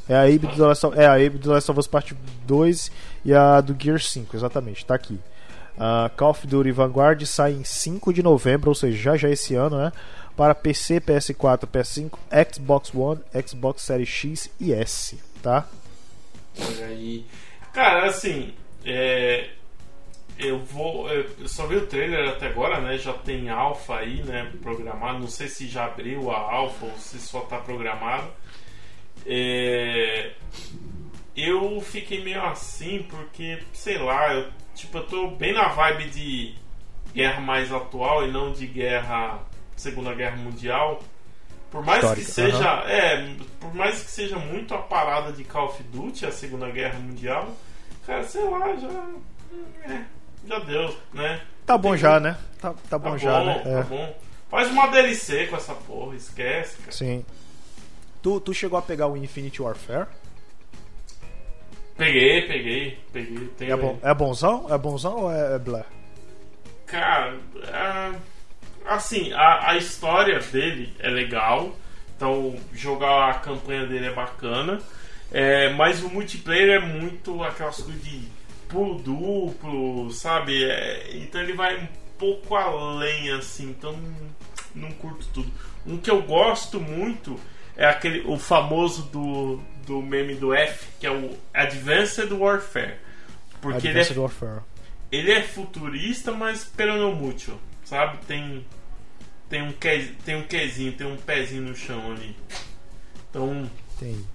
[0.10, 2.18] É a Abe do Last of, é a Abe do Last of Us Part
[2.48, 2.92] 2
[3.24, 5.20] e a do Gear 5, exatamente, tá aqui.
[5.76, 9.54] Uh, Call of Duty Vanguard sai em 5 de novembro, ou seja, já já esse
[9.54, 9.92] ano, né?
[10.36, 12.18] Para PC, PS4, PS5,
[12.52, 15.68] Xbox One, Xbox Series X e S, tá?
[16.60, 17.26] Olha aí.
[17.72, 18.54] Cara, assim,
[18.86, 19.50] é,
[20.38, 21.10] eu vou.
[21.10, 22.98] Eu só vi o trailer até agora, né?
[22.98, 24.52] Já tem alfa aí, né?
[24.62, 25.20] Programado.
[25.20, 28.28] Não sei se já abriu a alfa ou se só tá programado.
[29.26, 30.34] É,
[31.36, 36.56] eu fiquei meio assim porque, sei lá, eu, tipo, eu tô bem na vibe de
[37.14, 39.40] guerra mais atual e não de guerra
[39.76, 41.02] Segunda Guerra Mundial.
[41.72, 42.88] Por mais Histórica, que seja, uhum.
[42.88, 47.00] é, por mais que seja muito a parada de Call of Duty, a Segunda Guerra
[47.00, 47.50] Mundial,
[48.06, 50.04] cara, sei lá, já é,
[50.46, 51.42] já deu, né?
[51.66, 52.38] Tá bom Tem já, né?
[52.62, 53.60] Tá, tá bom tá já, bom, né?
[53.60, 53.84] Tá é.
[53.84, 54.16] bom.
[54.50, 56.92] Faz uma DLC com essa porra, esquece, cara.
[56.92, 57.26] Sim.
[58.22, 60.08] Tu, tu chegou a pegar o Infinity Warfare?
[61.98, 63.52] Peguei, peguei, peguei.
[63.62, 64.68] É, bom, é bonzão?
[64.70, 65.84] É bonzão ou é, é blé?
[66.86, 68.12] Cara, é,
[68.88, 71.76] assim, a, a história dele é legal.
[72.16, 74.80] Então, jogar a campanha dele é bacana.
[75.32, 78.22] É, mas o multiplayer é muito aquelas coisas de
[78.70, 80.64] pulo duplo, sabe?
[80.64, 83.70] É, então ele vai um pouco além, assim.
[83.70, 83.98] Então,
[84.76, 85.52] não curto tudo.
[85.86, 87.40] Um que eu gosto muito
[87.76, 92.96] é aquele o famoso do, do meme do F, que é o Advanced Warfare.
[93.60, 94.62] Porque Advanced ele é, Warfare.
[95.12, 97.60] ele é futurista, mas pero no mucho,
[97.94, 98.18] sabe?
[98.26, 98.66] Tem
[99.48, 102.36] tem um que, tem um quezinho, tem um pezinho no chão ali.
[103.30, 103.70] Então,
[104.00, 104.26] tem.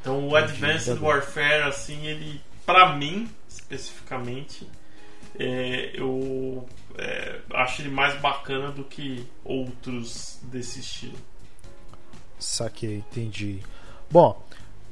[0.00, 4.66] Então o Advanced Warfare assim, ele para mim especificamente
[5.36, 11.18] é, eu é, acho ele mais bacana do que outros desse estilo.
[12.38, 13.60] Saquei, entendi.
[14.08, 14.40] Bom,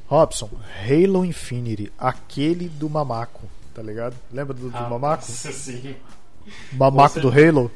[0.06, 0.50] Robson,
[0.84, 4.16] Halo Infinity, aquele do mamaco, tá ligado?
[4.32, 5.22] Lembra do, do ah, mamaco?
[5.22, 5.96] Sim.
[6.72, 7.20] Mamaco Você...
[7.20, 7.70] do Halo?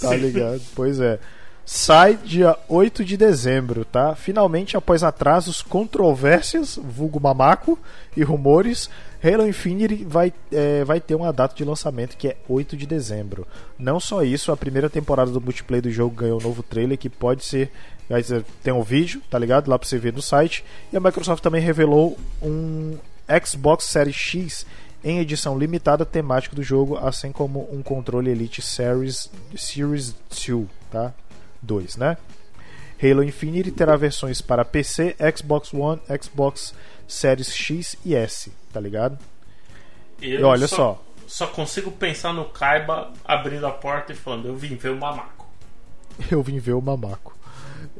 [0.00, 0.16] Tá sim.
[0.16, 0.60] ligado?
[0.74, 1.18] Pois é.
[1.68, 4.14] Sai dia 8 de dezembro, tá?
[4.14, 7.76] Finalmente, após atrasos, controvérsias, vulgo mamaco
[8.16, 8.88] e rumores,
[9.22, 13.44] Halo Infinite vai, é, vai ter uma data de lançamento que é 8 de dezembro.
[13.76, 17.08] Não só isso, a primeira temporada do multiplayer do jogo ganhou um novo trailer que
[17.08, 17.72] pode ser
[18.62, 19.68] tem um vídeo, tá ligado?
[19.68, 20.64] Lá pra você ver no site.
[20.92, 22.96] E a Microsoft também revelou um
[23.44, 24.66] Xbox Series X
[25.06, 31.14] em edição limitada temática do jogo, assim como um controle Elite Series, Series 2, tá?
[31.62, 32.16] 2, né?
[33.00, 36.74] Halo Infinite terá versões para PC, Xbox One, Xbox
[37.06, 39.16] Series X e S, tá ligado?
[40.20, 41.02] Eu e olha só, só.
[41.28, 45.46] Só consigo pensar no Kaiba abrindo a porta e falando: Eu vim ver o mamaco.
[46.28, 47.36] Eu vim ver o mamaco.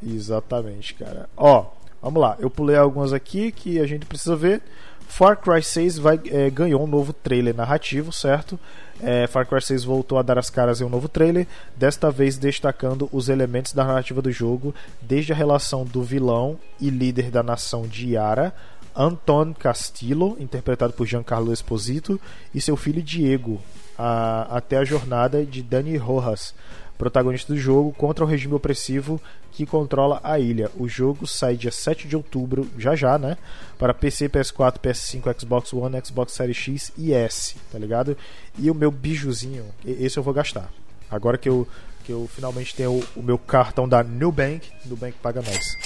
[0.04, 1.28] Exatamente, cara.
[1.36, 1.66] Ó,
[2.02, 2.36] vamos lá.
[2.40, 4.60] Eu pulei algumas aqui que a gente precisa ver.
[5.08, 8.58] Far Cry 6 vai, é, ganhou um novo trailer narrativo, certo?
[9.00, 11.46] É, Far Cry 6 voltou a dar as caras em um novo trailer,
[11.76, 16.90] desta vez destacando os elementos da narrativa do jogo, desde a relação do vilão e
[16.90, 18.54] líder da nação de Yara,
[18.94, 22.20] Anton Castillo, interpretado por Giancarlo Esposito,
[22.54, 23.60] e seu filho Diego,
[23.98, 26.54] a, até a jornada de Dani Rojas,
[26.98, 29.20] protagonista do jogo, contra o regime opressivo
[29.52, 30.70] que controla a ilha.
[30.76, 33.36] O jogo sai dia 7 de outubro, já já, né?
[33.78, 38.16] Para PC, PS4, PS5, Xbox One, Xbox Series X e S, tá ligado?
[38.58, 40.70] E o meu bijuzinho, esse eu vou gastar.
[41.10, 41.66] Agora que eu,
[42.04, 45.76] que eu finalmente tenho o, o meu cartão da Nubank, Nubank paga nós.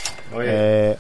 [0.45, 0.97] É,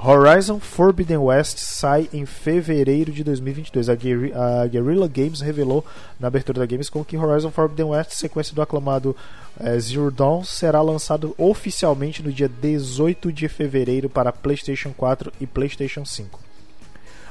[0.00, 3.88] Horizon Forbidden West sai em fevereiro de 2022.
[3.88, 5.84] A, a Guerrilla Games revelou
[6.20, 9.16] na abertura da Gamescom que Horizon Forbidden West, sequência do aclamado
[9.58, 15.46] é, Zero Dawn, será lançado oficialmente no dia 18 de fevereiro para PlayStation 4 e
[15.48, 16.47] PlayStation 5.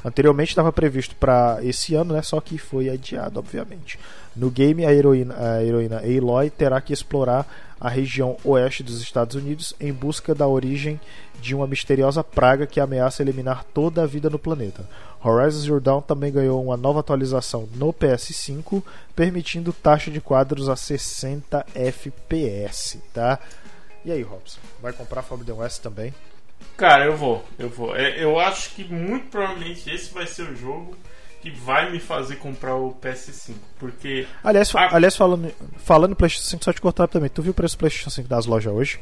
[0.04, 4.00] Anteriormente estava previsto para esse ano, né, só que foi adiado, obviamente.
[4.36, 7.48] No game, a heroína, a heroína Aloy terá que explorar
[7.80, 11.00] a região oeste dos Estados Unidos em busca da origem
[11.42, 14.88] de uma misteriosa praga que ameaça eliminar toda a vida no planeta.
[15.24, 18.84] Horizon Zero Dawn também ganhou uma nova atualização no PS5,
[19.16, 23.40] permitindo taxa de quadros a 60 FPS, tá?
[24.06, 26.14] E aí, Robson, vai comprar Forbidden West também?
[26.78, 27.96] Cara, eu vou, eu vou.
[27.96, 30.96] É, eu acho que muito provavelmente esse vai ser o jogo
[31.42, 34.28] que vai me fazer comprar o PS5, porque...
[34.44, 34.96] Aliás, a...
[34.96, 38.10] aliás falando, falando PlayStation 5, só te cortar também, tu viu o preço do PlayStation
[38.10, 39.00] 5 das lojas hoje?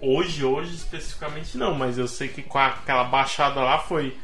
[0.00, 4.16] Hoje, hoje especificamente não, mas eu sei que com aquela baixada lá foi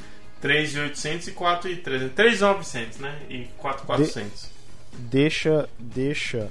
[0.42, 2.10] 3.800 e 4.300.
[2.14, 3.18] 3.900, né?
[3.28, 4.46] E 4.400.
[4.92, 6.50] De deixa, deixa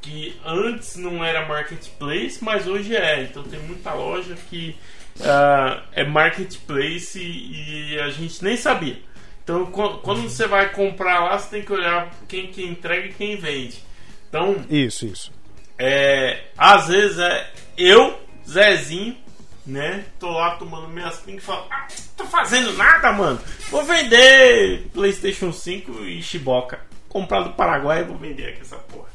[0.01, 3.23] Que antes não era marketplace, mas hoje é.
[3.23, 4.75] Então tem muita loja que
[5.21, 8.97] ah, é marketplace e, e a gente nem sabia.
[9.43, 13.13] Então qu- quando você vai comprar lá, você tem que olhar quem que entrega e
[13.13, 13.83] quem vende.
[14.29, 15.31] Então Isso, isso.
[15.77, 19.17] é, às vezes é eu, Zezinho,
[19.65, 20.05] né?
[20.19, 21.87] Tô lá tomando minhas pingas e falo, ah,
[22.17, 23.39] tô fazendo nada, mano.
[23.69, 26.79] Vou vender PlayStation 5 e Chiboca.
[27.09, 29.07] Comprar do Paraguai e vou vender aqui essa porra.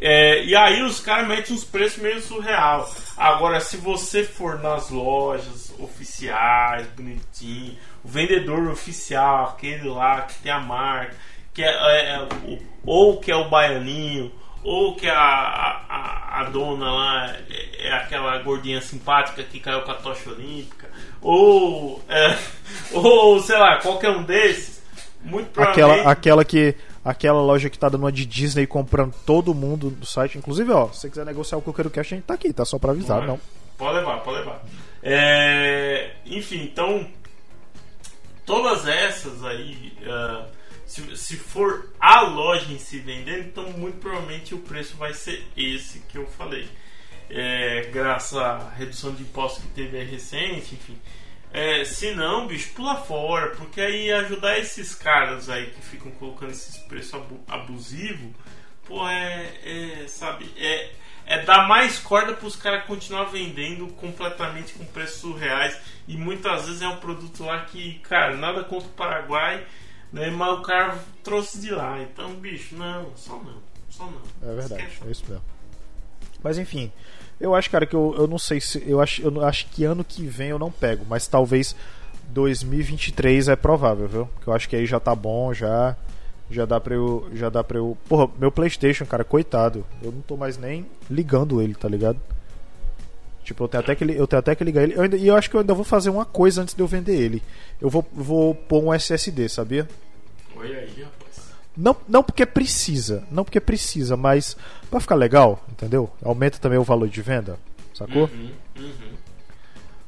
[0.00, 2.90] É, e aí os caras metem uns preços meio surreal.
[3.16, 10.50] Agora, se você for nas lojas oficiais, bonitinho, o vendedor oficial, aquele lá que tem
[10.50, 11.14] a marca,
[11.54, 12.28] que é, é-
[12.84, 18.38] ou que é o baianinho, ou que a, a, a- dona lá é, é aquela
[18.38, 20.88] gordinha simpática que caiu com a tocha olímpica,
[21.20, 22.36] ou, é,
[22.92, 24.82] ou sei lá, qualquer um desses,
[25.22, 25.98] muito provavelmente.
[26.00, 26.74] Aquela, aquela que.
[27.04, 30.38] Aquela loja que tá dando uma de Disney comprando todo mundo do site.
[30.38, 32.64] Inclusive, ó, se você quiser negociar o Coqueiro Cash, a gente tá aqui, tá?
[32.64, 33.40] Só pra avisar, não.
[33.76, 34.62] Pode levar, pode levar.
[35.02, 37.04] É, enfim, então
[38.46, 40.44] todas essas aí, ah,
[40.92, 45.42] se, se for a loja em si vendendo, então muito provavelmente o preço vai ser
[45.56, 46.68] esse que eu falei.
[47.30, 50.98] É, graças à redução de impostos que teve aí recente, enfim.
[51.50, 56.50] É, se não, bicho, pula fora, porque aí ajudar esses caras aí que ficam colocando
[56.50, 58.30] esses preços abu abusivos,
[58.84, 60.90] pô, é, é, sabe, é,
[61.24, 66.66] é dar mais corda para os caras continuar vendendo completamente com preços surreais e muitas
[66.66, 69.66] vezes é um produto lá que, cara, nada contra o Paraguai,
[70.12, 73.54] né, mas o cara trouxe de lá, então, bicho, não, só não,
[73.88, 74.48] só não.
[74.50, 75.08] É verdade, Esquece.
[75.08, 75.44] é isso mesmo.
[76.42, 76.90] Mas enfim,
[77.40, 78.82] eu acho, cara, que eu, eu não sei se.
[78.86, 81.74] Eu acho, eu acho que ano que vem eu não pego, mas talvez
[82.28, 84.28] 2023 é provável, viu?
[84.42, 85.96] Que eu acho que aí já tá bom, já.
[86.50, 87.28] Já dá pra eu.
[87.32, 87.96] Já dá pra eu.
[88.08, 89.86] Porra, meu Playstation, cara, coitado.
[90.02, 92.20] Eu não tô mais nem ligando ele, tá ligado?
[93.44, 94.94] Tipo, eu tenho até que, eu tenho até que ligar ele.
[94.94, 96.86] Eu ainda- e eu acho que eu ainda vou fazer uma coisa antes de eu
[96.86, 97.42] vender ele.
[97.80, 99.88] Eu vou, vou pôr um SSD, sabia?
[100.56, 101.52] Olha aí, rapaz.
[101.76, 104.56] Não, não porque precisa, não porque precisa, mas
[104.90, 106.10] pra ficar legal, entendeu?
[106.22, 107.58] Aumenta também o valor de venda,
[107.94, 108.24] sacou?
[108.32, 109.12] Uhum, uhum.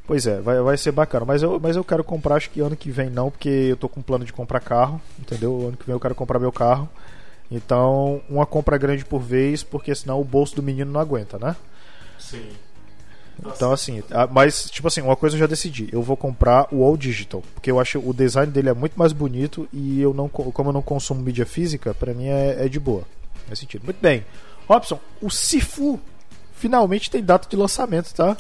[0.07, 1.25] Pois é, vai, vai ser bacana.
[1.25, 3.89] Mas eu, mas eu quero comprar, acho que ano que vem não, porque eu tô
[3.89, 5.67] com plano de comprar carro, entendeu?
[5.69, 6.89] Ano que vem eu quero comprar meu carro.
[7.51, 11.57] Então, uma compra grande por vez, porque senão o bolso do menino não aguenta, né?
[12.19, 12.51] Sim.
[13.47, 15.89] Então, assim, mas, tipo assim, uma coisa eu já decidi.
[15.93, 19.13] Eu vou comprar o All Digital, porque eu acho o design dele é muito mais
[19.13, 22.69] bonito e eu não, co- como eu não consumo mídia física, pra mim é, é
[22.69, 23.03] de boa.
[23.47, 23.85] Faz sentido.
[23.85, 24.25] Muito bem.
[24.69, 26.01] Robson, o Sifu
[26.55, 28.37] finalmente tem data de lançamento, tá?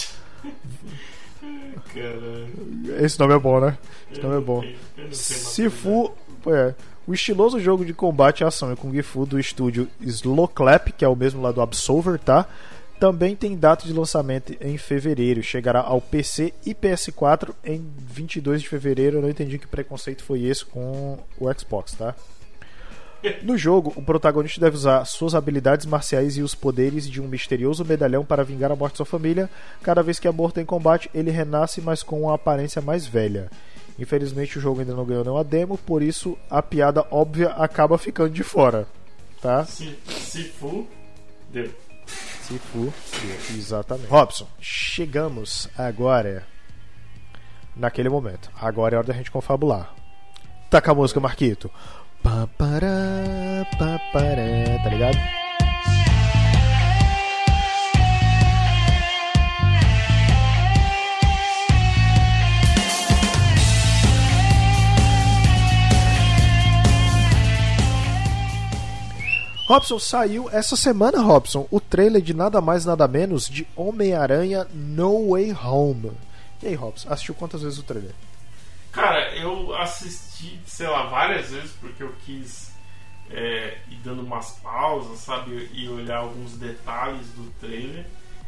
[1.93, 3.05] Caralho.
[3.05, 3.77] Esse nome é bom, né?
[4.11, 4.65] Esse Eu nome é bom.
[5.13, 6.13] Sifu,
[6.47, 6.75] é,
[7.07, 11.05] o estiloso jogo de combate e ação em Kung Fu do estúdio Slow Clap, que
[11.05, 12.47] é o mesmo lá do Absolver, tá?
[13.05, 15.43] Também tem data de lançamento em fevereiro.
[15.43, 19.19] Chegará ao PC e PS4 em 22 de fevereiro.
[19.19, 22.15] Eu não entendi que preconceito foi esse com o Xbox, tá?
[23.43, 27.85] No jogo, o protagonista deve usar suas habilidades marciais e os poderes de um misterioso
[27.85, 29.51] medalhão para vingar a morte de sua família.
[29.83, 33.51] Cada vez que é morto em combate, ele renasce, mas com uma aparência mais velha.
[33.99, 38.31] Infelizmente, o jogo ainda não ganhou nenhuma demo, por isso a piada óbvia acaba ficando
[38.31, 38.87] de fora.
[39.43, 39.65] Tá?
[39.67, 40.87] Se, se for,
[41.51, 41.71] deu.
[42.47, 42.93] Se for,
[43.57, 44.09] exatamente.
[44.09, 46.47] Robson, chegamos agora
[47.75, 48.51] naquele momento.
[48.61, 49.95] Agora é hora da gente confabular.
[50.69, 51.71] Taca a música, Marquito.
[52.23, 55.44] Pá, pará, pá, pará, tá ligado?
[69.67, 75.31] Robson, saiu essa semana, Robson, o trailer de nada mais nada menos de Homem-Aranha No
[75.31, 76.13] Way Home.
[76.63, 78.13] E aí, Robson, assistiu quantas vezes o trailer?
[78.93, 82.73] Cara, eu assisti, sei lá, várias vezes porque eu quis
[83.31, 85.71] é, ir dando umas pausas, sabe?
[85.73, 88.05] E olhar alguns detalhes do trailer.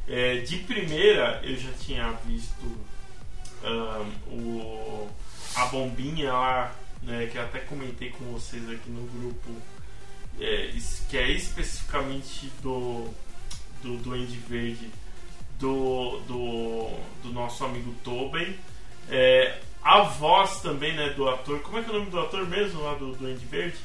[0.07, 2.65] É, de primeira, eu já tinha visto
[3.65, 5.09] ahn, o,
[5.55, 7.27] a bombinha lá, né?
[7.33, 9.51] Que até comentei com vocês aqui no grupo,
[10.41, 10.71] é,
[11.09, 13.09] que é especificamente do,
[13.83, 14.91] do Duende Verde
[15.59, 16.91] do, do,
[17.23, 18.55] do nosso amigo Tobin.
[19.09, 21.61] É, a voz também, né, do ator.
[21.61, 23.79] Como é que é o nome do ator mesmo lá do Duende Verde?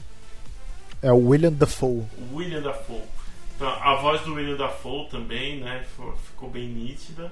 [1.02, 2.06] É o William Dafoe.
[2.34, 3.04] William Dafoe.
[3.56, 5.86] Então, a voz do William Dafoe também, né,
[6.26, 7.32] ficou bem nítida.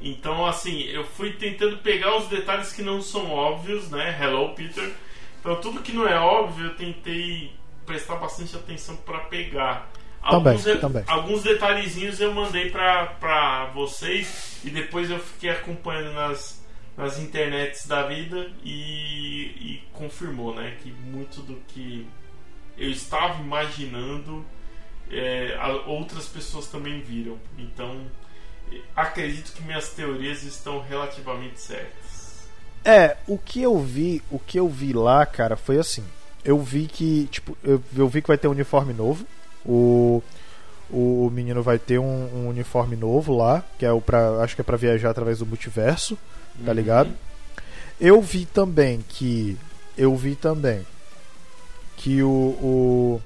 [0.00, 4.18] Então, assim, eu fui tentando pegar os detalhes que não são óbvios, né?
[4.20, 4.92] Hello, Peter.
[5.40, 7.52] Então, tudo que não é óbvio, eu tentei
[7.86, 9.90] prestar bastante atenção para pegar.
[10.28, 11.04] Também, alguns, também.
[11.06, 16.64] alguns detalhezinhos eu mandei pra vocês e depois eu fiquei acompanhando nas,
[16.96, 20.76] nas internets da vida e, e confirmou, né?
[20.82, 22.06] Que muito do que
[22.78, 24.44] eu estava imaginando
[25.10, 27.38] é, outras pessoas também viram.
[27.58, 28.06] Então,
[28.96, 32.48] acredito que minhas teorias estão relativamente certas.
[32.84, 36.04] É, o que eu vi, o que eu vi lá, cara, foi assim.
[36.44, 39.24] Eu vi que, tipo, eu, eu vi que vai ter um uniforme novo.
[39.64, 40.22] O
[40.90, 44.60] o menino vai ter um, um uniforme novo lá, que é o para, acho que
[44.60, 46.16] é pra viajar através do multiverso,
[46.62, 46.76] tá Uhum.
[46.76, 47.10] ligado?
[47.98, 49.56] Eu vi também que
[49.96, 50.86] eu vi também
[51.96, 53.22] que o, o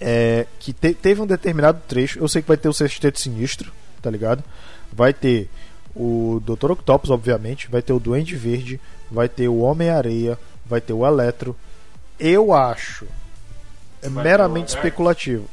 [0.00, 3.72] é, que te- teve um determinado trecho, eu sei que vai ter o Sexteto Sinistro,
[4.02, 4.44] tá ligado?
[4.92, 5.48] Vai ter
[5.96, 6.72] o Dr.
[6.72, 8.78] Octopus, obviamente, vai ter o Duende Verde,
[9.10, 11.56] vai ter o Homem-Areia, vai ter o Eletro.
[12.18, 13.06] Eu acho,
[14.02, 15.48] é Vai meramente especulativo.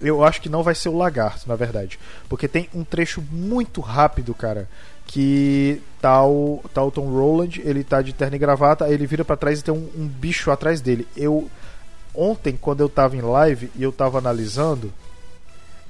[0.00, 1.98] Eu acho que não vai ser o Lagarto, na verdade.
[2.28, 4.68] Porque tem um trecho muito rápido, cara,
[5.06, 9.06] que tá o, tá o Tom Roland, ele tá de terno e gravata, aí ele
[9.06, 11.06] vira pra trás e tem um, um bicho atrás dele.
[11.16, 11.50] Eu
[12.14, 14.92] ontem quando eu tava em live e eu tava analisando,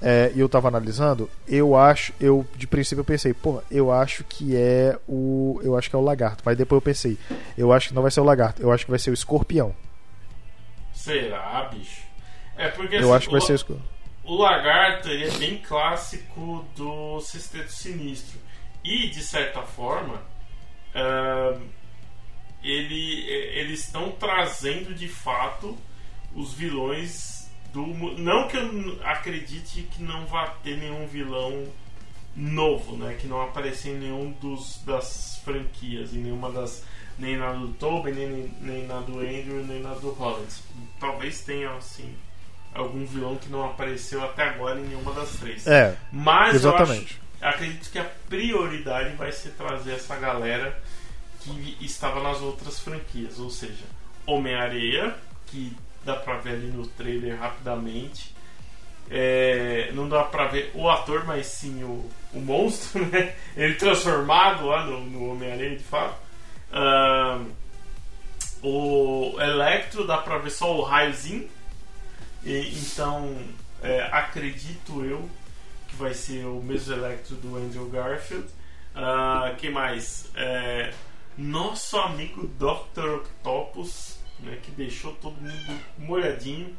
[0.01, 4.25] é, e eu tava analisando, eu acho, eu de princípio eu pensei, pô, eu acho
[4.25, 7.19] que é o, eu acho que é o lagarto, mas depois eu pensei,
[7.57, 9.75] eu acho que não vai ser o lagarto, eu acho que vai ser o escorpião.
[11.13, 12.03] Será, bicho?
[12.57, 13.89] É porque Eu assim, acho que vai o- ser o escorpião.
[14.25, 18.39] O lagarto ele é bem clássico do Sexteto Sinistro.
[18.85, 20.21] E, de certa forma,
[20.95, 21.61] ahn,
[22.63, 25.77] ele, eles estão trazendo de fato
[26.35, 27.87] os vilões do.
[28.19, 31.67] Não que eu acredite que não vá ter nenhum vilão
[32.37, 33.17] novo, né?
[33.19, 36.85] Que não apareça em nenhum dos, das franquias, em nenhuma das.
[37.19, 40.53] Nem na do Tobin, nem, nem na do Andrew, nem na do Holland.
[41.01, 42.15] Talvez tenha, assim,
[42.75, 45.67] algum vilão que não apareceu até agora em nenhuma das três.
[45.67, 47.21] É, Mas exatamente.
[47.41, 50.81] eu acho, acredito que a prioridade vai ser trazer essa galera
[51.41, 53.85] que estava nas outras franquias, ou seja,
[54.27, 55.15] Homem-Areia,
[55.47, 58.35] que dá pra ver ali no trailer rapidamente.
[59.11, 63.35] É, não dá pra ver o ator, mas sim o, o monstro, né?
[63.57, 66.28] Ele transformado lá no, no Homem-Aranha de fato.
[66.73, 67.47] Ahn,
[68.63, 71.49] o Electro dá pra ver só o raiozinho.
[72.45, 73.37] E, então,
[73.83, 75.29] é, acredito eu
[75.89, 78.47] que vai ser o mesmo Electro do Andrew Garfield.
[78.95, 80.27] Ah, quem mais?
[80.35, 80.93] É,
[81.37, 83.17] nosso amigo Dr.
[83.17, 86.77] Octopus, né, que deixou todo mundo molhadinho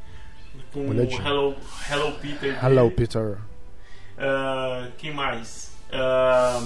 [0.74, 1.22] com Molhadinho.
[1.22, 1.56] o Hello,
[1.90, 2.64] Hello Peter.
[2.64, 2.92] Hello.
[2.92, 3.38] Peter.
[4.18, 5.72] Ah, quem mais?
[5.92, 6.62] Ah,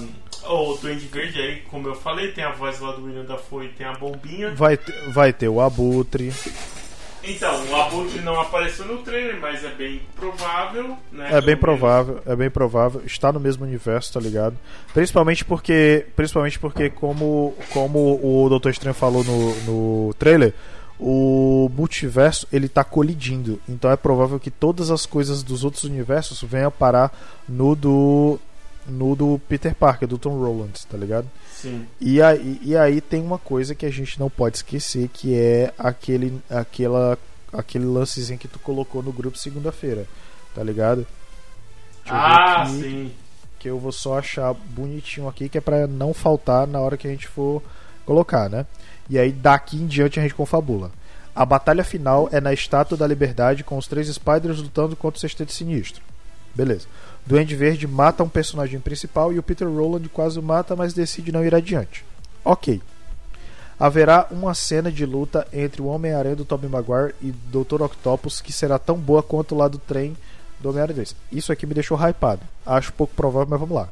[0.46, 3.68] o Duende Verde aí, como eu falei, tem a voz lá do William Dafoe e
[3.70, 4.54] tem a bombinha.
[4.54, 6.32] Vai ter, vai ter o Abutre.
[7.26, 11.30] Então, o Abutre não apareceu no trailer, mas é bem provável, né?
[11.32, 13.02] É bem provável, é bem provável.
[13.06, 14.58] Está no mesmo universo, tá ligado?
[14.92, 20.52] Principalmente porque, principalmente porque como, como o Doutor Estranho falou no, no trailer,
[20.98, 23.58] o multiverso ele tá colidindo.
[23.68, 27.10] Então é provável que todas as coisas dos outros universos venham parar
[27.48, 28.38] no do
[28.86, 31.28] no do Peter Parker, do Tom Holland, tá ligado?
[31.52, 31.86] Sim.
[32.00, 35.72] E aí, e aí tem uma coisa que a gente não pode esquecer, que é
[35.78, 37.18] aquele, aquela,
[37.52, 40.06] aquele lancezinho que tu colocou no grupo segunda-feira,
[40.54, 41.06] tá ligado?
[42.04, 43.12] Deixa Ah, aqui, sim.
[43.58, 47.06] Que eu vou só achar bonitinho aqui, que é pra não faltar na hora que
[47.06, 47.62] a gente for
[48.04, 48.66] colocar, né?
[49.08, 50.90] E aí daqui em diante a gente confabula.
[51.34, 55.20] A batalha final é na Estátua da Liberdade com os três Spiders lutando contra o
[55.20, 56.02] Sexteto Sinistro.
[56.54, 56.86] Beleza.
[57.26, 61.32] Duende Verde mata um personagem principal e o Peter Roland quase o mata, mas decide
[61.32, 62.04] não ir adiante.
[62.44, 62.80] Ok.
[63.78, 67.82] haverá uma cena de luta entre o Homem-Aranha do Tobey Maguire e Dr.
[67.82, 70.16] Octopus que será tão boa quanto lá do trem
[70.60, 71.16] do Homem-Aranha 2.
[71.32, 72.42] Isso aqui me deixou hypado.
[72.64, 73.88] Acho pouco provável, mas vamos lá.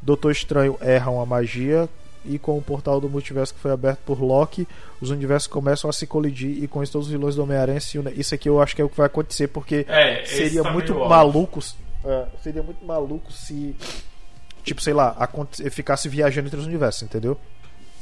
[0.00, 1.88] Doutor Estranho erra uma magia
[2.24, 4.66] e com o portal do multiverso que foi aberto por Loki,
[5.00, 7.98] os universos começam a se colidir e com isso todos os vilões do Homem-Aranha se
[7.98, 8.14] unem.
[8.16, 10.94] Isso aqui eu acho que é o que vai acontecer porque É, seria tá muito
[10.94, 11.60] maluco.
[12.04, 13.74] É, seria muito maluco se
[14.64, 15.16] tipo, sei lá,
[15.70, 17.38] ficasse viajando entre os universos, entendeu?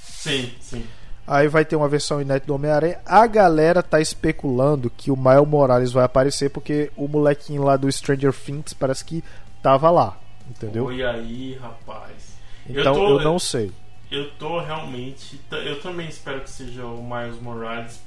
[0.00, 0.86] Sim, sim.
[1.26, 3.00] Aí vai ter uma versão inédita do Homem-Aranha.
[3.04, 7.90] A galera tá especulando que o Miles Morales vai aparecer porque o molequinho lá do
[7.90, 9.22] Stranger Things parece que
[9.62, 10.18] tava lá,
[10.48, 10.86] entendeu?
[10.86, 12.34] Oi aí, rapaz.
[12.68, 13.70] Então tô- eu não sei.
[14.10, 15.40] Eu tô realmente.
[15.50, 18.00] Eu também espero que seja o Miles Morales,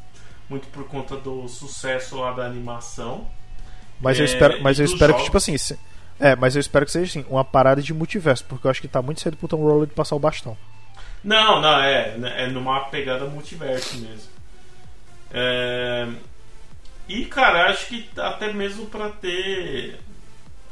[0.50, 3.28] muito por conta do sucesso lá da animação.
[4.00, 5.80] Mas eu É, espero, mas eu espero que tipo assim, se-
[6.20, 8.88] é, mas eu espero que seja assim, uma parada de multiverso, porque eu acho que
[8.88, 10.58] tá muito cedo pro Tom Holland passar o bastão.
[11.24, 12.16] Não, não, é.
[12.38, 14.30] É numa pegada multiverso mesmo.
[15.32, 16.08] É,
[17.08, 20.00] E, cara, acho que até mesmo pra ter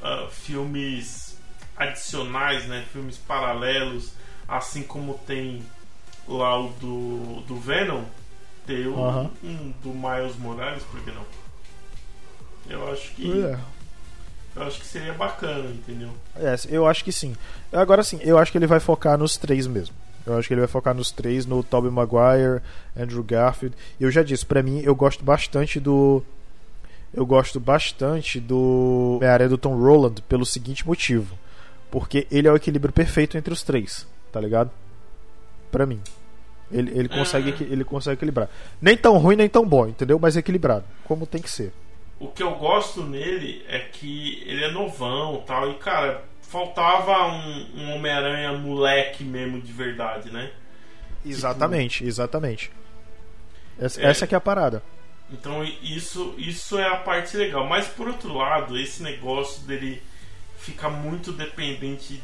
[0.04, 1.38] ah, filmes
[1.78, 2.86] adicionais, né?
[2.92, 4.14] Filmes paralelos,
[4.48, 5.64] assim como tem
[6.28, 8.04] lá o do, do Venom,
[8.66, 9.32] ter um, Aham.
[9.44, 11.26] um do Miles Morales, por que não?
[12.70, 13.42] Eu acho que.
[13.44, 13.58] É.
[14.56, 16.10] Eu acho que seria bacana, entendeu?
[16.38, 17.36] É, eu acho que sim.
[17.74, 19.94] Agora sim, eu acho que ele vai focar nos três mesmo.
[20.26, 22.62] Eu acho que ele vai focar nos três, no Tobey Maguire,
[22.98, 23.76] Andrew Garfield.
[24.00, 26.24] E eu já disse, pra mim, eu gosto bastante do.
[27.14, 31.38] Eu gosto bastante do Homem-Aranha do Tom Rolland pelo seguinte motivo.
[31.92, 34.72] Porque ele é o equilíbrio perfeito entre os três, tá ligado?
[35.72, 36.02] Pra mim.
[36.72, 38.50] Ele, ele, consegue, equi- ele consegue equilibrar.
[38.82, 40.18] Nem tão ruim, nem tão bom, entendeu?
[40.20, 40.84] Mas equilibrado.
[41.06, 41.72] Como tem que ser.
[42.20, 45.72] O que eu gosto nele é que ele é novão tal.
[45.72, 50.52] E, cara, faltava um, um Homem-Aranha moleque mesmo de verdade, né?
[51.26, 52.72] Exatamente, exatamente.
[53.78, 54.06] Essa, É.
[54.06, 54.82] essa que é a parada.
[55.32, 57.66] Então isso, isso é a parte legal.
[57.68, 60.02] Mas por outro lado, esse negócio dele
[60.58, 62.22] ficar muito dependente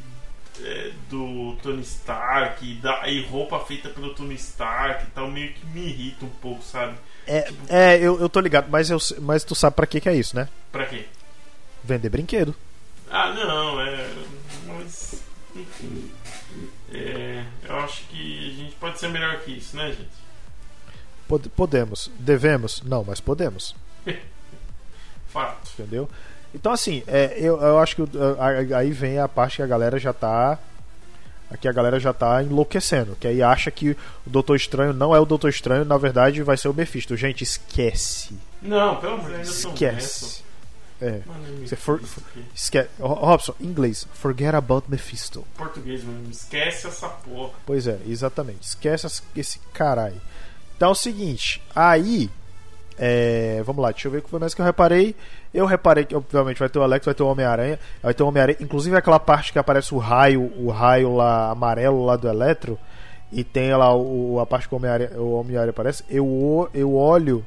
[0.64, 5.53] é, do Tony Stark e, da, e roupa feita pelo Tony Stark e tal, meio
[5.53, 6.95] que me irrita um pouco, sabe?
[7.28, 10.16] É, é eu, eu tô ligado, mas, eu, mas tu sabe pra que, que é
[10.16, 10.47] isso, né?
[10.72, 11.05] Pra quê?
[11.84, 12.55] Vender brinquedo.
[13.09, 14.09] Ah, não, é.
[14.68, 15.22] Mas.
[15.55, 16.12] Enfim.
[16.93, 20.22] É, eu acho que a gente pode ser melhor que isso, né, gente?
[21.28, 22.09] Pod- podemos.
[22.20, 22.82] Devemos?
[22.84, 23.76] Não, mas podemos.
[25.30, 25.70] Fato.
[25.74, 26.09] Entendeu?
[26.54, 28.04] Então, assim, é, eu, eu acho que
[28.76, 30.58] aí vem a parte que a galera já tá.
[31.49, 33.16] Aqui a galera já tá enlouquecendo.
[33.20, 36.56] Que aí acha que o Doutor Estranho não é o Doutor Estranho, na verdade vai
[36.58, 37.16] ser o Mephisto.
[37.18, 38.38] Gente, esquece.
[38.62, 40.43] Não, pelo amor de Deus, Esquece.
[41.02, 41.20] É.
[41.26, 41.95] Mano, Você for-
[42.30, 42.45] aqui.
[42.54, 42.89] Esquece.
[42.99, 44.08] Ro- Robson, inglês.
[44.14, 45.45] Forget about Mephisto.
[45.58, 47.54] Português mesmo, esquece essa porra.
[47.66, 48.60] Pois é, exatamente.
[48.62, 50.22] Esquece esse caralho.
[50.78, 52.30] Então é o seguinte, aí.
[52.97, 55.16] é, vamos lá, deixa eu ver o que foi mais que eu reparei.
[55.54, 58.28] Eu reparei que, obviamente, vai ter o Alex, vai ter o Homem-Aranha, vai ter o
[58.28, 58.58] Homem-Aranha.
[58.62, 62.80] Inclusive aquela parte que aparece o raio, o raio lá amarelo lá do Eletro.
[63.32, 66.04] E tem lá o, a parte que o Homem-Aranha aparece.
[66.10, 67.45] Eu, eu olho.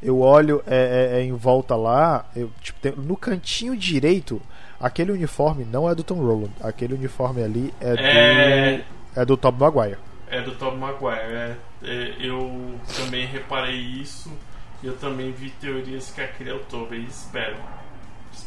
[0.00, 2.24] Eu olho é, é, é, em volta lá.
[2.34, 4.40] Eu, tipo, tem- no cantinho direito,
[4.80, 6.50] aquele uniforme não é do Tom Roland.
[6.60, 8.00] Aquele uniforme ali é do.
[8.00, 8.84] É.
[9.16, 9.98] É do Tom Maguire.
[10.30, 11.20] É do Tom Maguire.
[11.32, 11.56] é.
[11.82, 14.32] É, eu também reparei isso.
[14.82, 17.04] Eu também vi teorias que aquele é o Tobey.
[17.04, 17.56] Espero.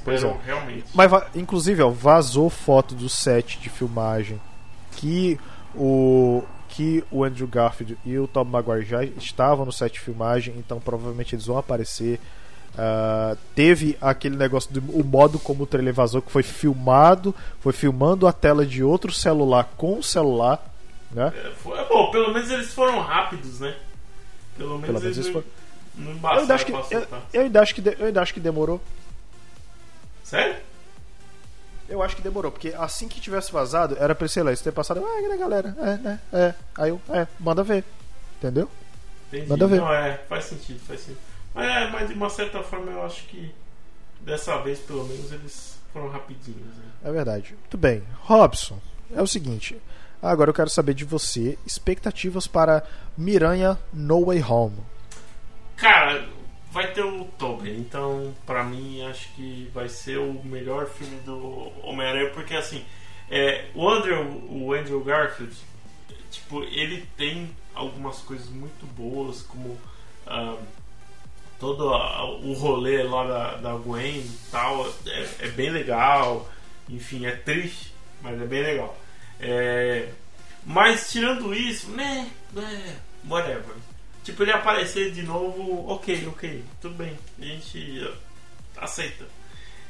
[0.03, 0.45] Pois Espero é.
[0.45, 0.85] realmente.
[0.93, 4.39] Mas, inclusive, ó, vazou foto do set de filmagem
[4.93, 5.39] que
[5.75, 10.55] o que o Andrew Garfield e o Tom Maguire já estavam no set de filmagem,
[10.57, 12.17] então provavelmente eles vão aparecer.
[12.77, 17.73] Ah, teve aquele negócio do o modo como o trailer vazou, que foi filmado, foi
[17.73, 20.63] filmando a tela de outro celular com o celular,
[21.11, 21.33] né?
[21.35, 23.75] É, foi- é bom, pelo menos eles foram rápidos, né?
[24.57, 25.43] Pelo menos, Pelo menos eles eles
[25.95, 28.05] não, não Eu ainda, embaçaram acho que, pra eu, eu ainda acho que de- eu
[28.07, 28.81] ainda acho que demorou.
[30.23, 30.55] Sério?
[31.89, 34.71] Eu acho que demorou, porque assim que tivesse vazado, era pra sei lá, isso ter
[34.71, 36.53] passado, ah, né, galera, é, né, é.
[36.77, 37.83] Aí eu, é, manda ver.
[38.37, 38.69] Entendeu?
[39.27, 39.47] Entendi.
[39.49, 39.81] Manda ver.
[39.81, 41.19] Não, é, faz sentido, faz sentido.
[41.53, 43.53] Mas, é, mas de uma certa forma eu acho que
[44.21, 46.61] dessa vez pelo menos eles foram rapidinhos.
[46.77, 46.83] Né?
[47.03, 47.53] É verdade.
[47.59, 48.01] Muito bem.
[48.21, 48.79] Robson,
[49.13, 49.75] é o seguinte.
[50.21, 52.83] Agora eu quero saber de você expectativas para
[53.17, 54.77] Miranha No Way Home.
[55.81, 56.29] Cara,
[56.71, 61.71] vai ter o Tobey, então pra mim acho que vai ser o melhor filme do
[61.81, 62.85] Homem-Aranha, porque assim,
[63.31, 65.55] é, o, Andrew, o Andrew Garfield,
[66.29, 69.75] tipo, ele tem algumas coisas muito boas, como
[70.27, 70.55] ah,
[71.59, 76.47] todo a- o rolê lá da, da Gwen e tal, é, é bem legal,
[76.87, 78.95] enfim, é triste, mas é bem legal.
[79.39, 80.09] É,
[80.63, 82.95] mas tirando isso, né, é,
[83.27, 83.75] whatever.
[84.23, 88.15] Tipo, ele aparecer de novo, ok, ok, tudo bem, a gente uh,
[88.77, 89.25] aceita.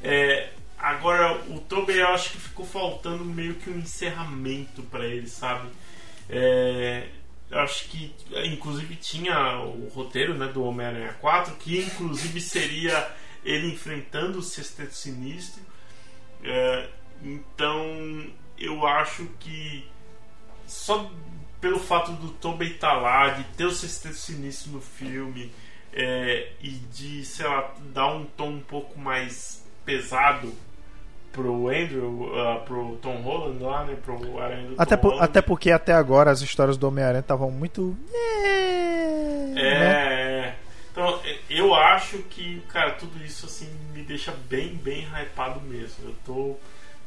[0.02, 5.28] É, agora, o Tobey eu acho que ficou faltando meio que um encerramento pra ele,
[5.28, 5.68] sabe?
[6.30, 7.08] É,
[7.50, 8.14] eu acho que,
[8.46, 13.14] inclusive, tinha o roteiro né, do Homem-Aranha 4, que inclusive seria
[13.44, 15.62] ele enfrentando o Sexteto Sinistro.
[16.42, 16.88] É,
[17.22, 18.26] então,
[18.58, 19.86] eu acho que
[20.66, 21.10] só
[21.62, 25.50] pelo fato do Tobey estar lá, de ter o Sexteto Sinistro no filme
[25.94, 30.52] é, e de, sei lá, dar um tom um pouco mais pesado
[31.32, 35.24] pro Andrew, uh, pro Tom Holland lá, né, pro Aranha do Até, Tom por- Holland.
[35.24, 37.96] até porque até agora as histórias do Homem-Aranha estavam muito.
[38.12, 39.92] É, né?
[40.48, 40.54] é.
[40.90, 46.04] Então, é, eu acho que, cara, tudo isso assim me deixa bem, bem hypado mesmo.
[46.08, 46.56] Eu tô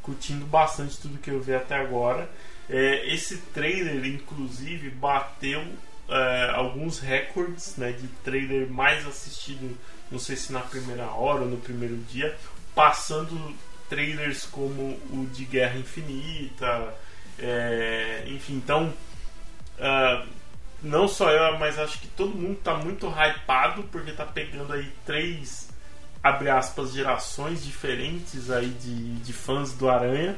[0.01, 2.27] curtindo bastante tudo que eu vi até agora.
[2.69, 5.63] É, esse trailer, inclusive, bateu
[6.09, 9.77] é, alguns recordes né, de trailer mais assistido,
[10.11, 12.35] não sei se na primeira hora ou no primeiro dia,
[12.73, 13.55] passando
[13.89, 16.93] trailers como o de Guerra Infinita,
[17.37, 18.93] é, enfim, então
[19.79, 20.25] ah,
[20.81, 24.91] não só eu, mas acho que todo mundo tá muito hypado porque tá pegando aí
[25.05, 25.69] três
[26.23, 30.37] abre aspas gerações diferentes aí de, de fãs do Aranha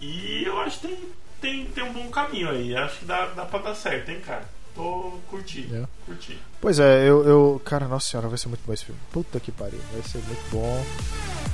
[0.00, 0.98] e eu acho que tem,
[1.44, 4.44] tem, tem um bom caminho aí acho que dá, dá pra dar certo, hein cara
[4.74, 5.84] tô curtindo, É.
[6.04, 7.62] curti Pois é, eu, eu.
[7.64, 9.00] Cara, nossa senhora, vai ser muito bom esse filme.
[9.12, 10.84] Puta que pariu, vai ser muito bom.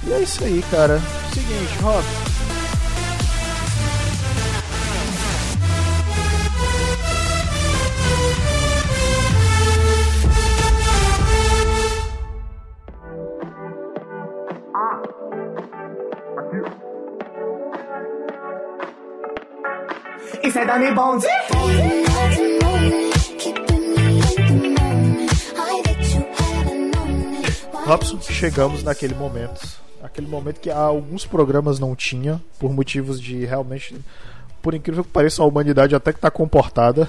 [0.07, 1.01] E é isso aí, cara.
[1.35, 2.60] Seguinte, Rob.
[20.71, 21.27] Dani Bond.
[27.85, 29.67] Robson, chegamos naquele momento.
[30.01, 34.01] Aquele momento que alguns programas não tinham, por motivos de realmente.
[34.63, 37.09] Por incrível que pareça, a humanidade até que tá comportada.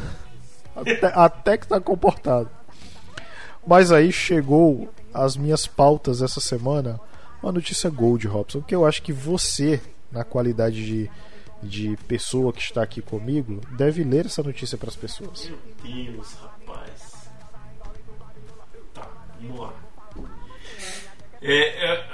[0.76, 2.50] Até, até que tá comportada.
[3.68, 7.00] Mas aí chegou as minhas pautas essa semana.
[7.44, 8.60] Uma notícia gold, Robson.
[8.64, 9.80] Que eu acho que você,
[10.12, 11.12] na qualidade de,
[11.64, 15.46] de pessoa que está aqui comigo, deve ler essa notícia para as pessoas.
[15.50, 17.30] Meu Deus, rapaz.
[18.94, 19.08] Tá,
[19.40, 19.74] vamos lá.
[21.42, 22.08] É, é,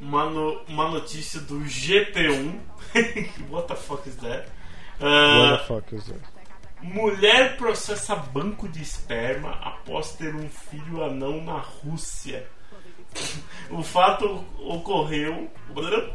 [0.00, 2.60] uma, no- uma notícia do GP1.
[3.50, 4.48] What the fuck is that?
[5.00, 6.20] Ah, What the fuck is that?
[6.82, 12.46] mulher processa banco de esperma após ter um filho anão na Rússia.
[13.70, 15.48] O fato ocorreu.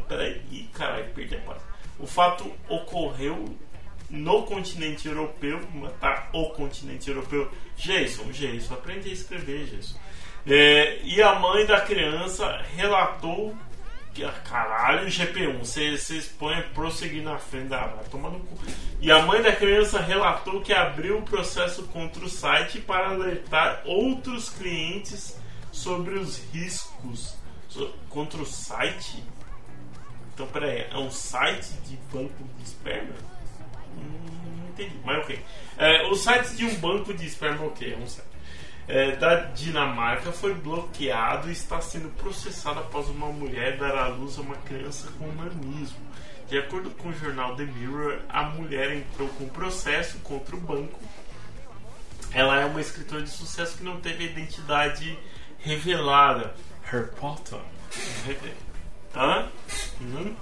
[0.08, 1.62] Peraí, caralho, perdi a paz.
[1.98, 3.56] O fato ocorreu
[4.10, 5.60] no continente europeu,
[6.00, 6.28] tá?
[6.32, 7.50] O continente europeu.
[7.76, 9.96] Jason, Jason, aprende a escrever, Jason.
[10.46, 13.56] É, e a mãe da criança relatou
[14.14, 17.86] que, ah, caralho, GP1, vocês põem prosseguir na frente da.
[17.86, 18.56] Vai tomar no cu.
[19.00, 23.82] E a mãe da criança relatou que abriu o processo contra o site para alertar
[23.84, 25.36] outros clientes
[25.70, 27.36] sobre os riscos
[27.68, 29.22] So- contra o site.
[30.36, 33.14] Então, peraí, é um site de banco de esperma?
[33.96, 35.42] Hum, Não entendi, mas ok.
[35.78, 38.28] É, o site de um banco de esperma, ok, é um site.
[38.86, 44.36] É, da Dinamarca foi bloqueado e está sendo processado após uma mulher dar à luz
[44.38, 45.96] a uma criança com nanismo.
[46.50, 51.00] De acordo com o jornal The Mirror, a mulher entrou com processo contra o banco.
[52.30, 55.18] Ela é uma escritora de sucesso que não teve a identidade
[55.60, 56.54] revelada.
[56.84, 57.58] Harry Potter.
[59.14, 59.48] Hã?
[60.00, 60.32] Hum?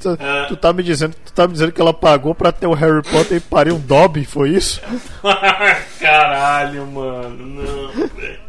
[0.00, 0.44] Tu, É.
[0.46, 3.02] tu tá me dizendo, tu tá me dizendo que ela pagou pra ter o Harry
[3.02, 4.80] Potter e pariu um Dobby, foi isso?
[6.00, 8.40] Caralho, mano, não, velho.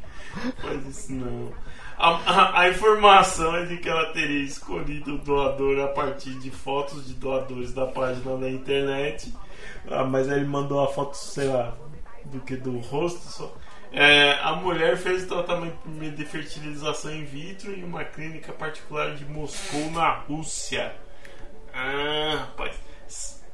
[0.61, 1.51] Faz isso não.
[1.97, 6.49] A, a- a informação é de que ela teria escolhido o doador a partir de
[6.49, 9.33] fotos de doadores da página da internet.
[9.89, 11.73] Ah, mas aí ele mandou a foto, sei lá,
[12.25, 13.53] do que do rosto só.
[13.91, 19.25] É, a mulher fez o tratamento de fertilização in vitro em uma clínica particular de
[19.25, 20.93] Moscou, na Rússia.
[21.73, 22.75] Ah, rapaz.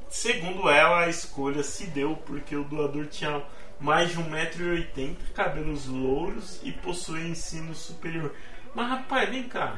[0.09, 3.41] Segundo ela, a escolha se deu porque o doador tinha
[3.79, 8.33] mais de 1,80m, cabelos louros e possui ensino superior.
[8.73, 9.77] Mas, rapaz, vem cá.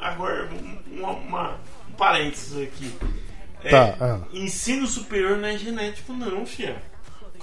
[0.00, 2.92] Agora, um- uma, uma- um parênteses aqui.
[3.62, 4.20] É, Tá, ah.
[4.32, 6.80] Ensino superior não é genético, não, fia.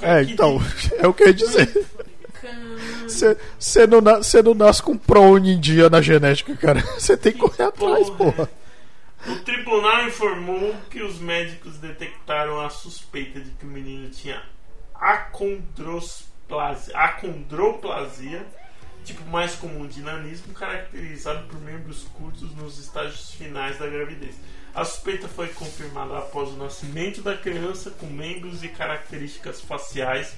[0.02, 0.60] É, então,
[0.98, 1.88] é o que eu ia dizer.
[3.60, 6.82] Você não, na- não nasce com prone em dia na genética, cara.
[7.00, 8.32] Você tem que correr atrás, porra.
[8.32, 8.50] porra.
[9.28, 14.41] O tribunal informou que os médicos detectaram a suspeita de que o menino tinha
[14.93, 18.45] acondroplasia, acondroplasia,
[19.04, 24.36] tipo mais comum de nanismo, caracterizado por membros curtos nos estágios finais da gravidez.
[24.78, 30.36] A suspeita foi confirmada após o nascimento da criança com membros e características faciais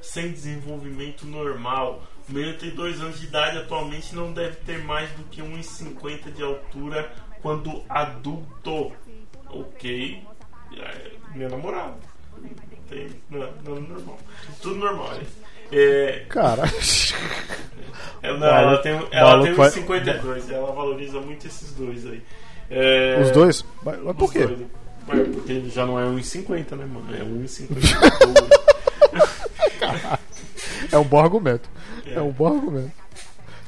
[0.00, 2.00] sem desenvolvimento normal.
[2.28, 6.30] O menino tem 2 anos de idade, atualmente não deve ter mais do que 1,50
[6.32, 7.10] de altura
[7.42, 8.92] quando adulto.
[9.50, 10.22] Ok.
[10.76, 11.96] É, Minha namorada.
[12.88, 14.18] Tem, não, não, normal.
[14.62, 15.10] Tudo normal.
[15.14, 15.26] né?
[15.72, 16.62] É, Cara.
[18.22, 20.52] ela, ela tem, ela tem maluco vai- 1,52.
[20.52, 22.22] Ela valoriza muito esses dois aí.
[22.70, 23.64] É, Os dois?
[23.84, 24.46] Mas, mas por os quê?
[24.46, 24.60] dois.
[25.06, 27.14] Mas porque ele já não é 1,50, né, mano?
[27.14, 27.68] É 1,50.
[30.92, 31.68] É um bom argumento.
[32.04, 32.92] É, um bom argumento.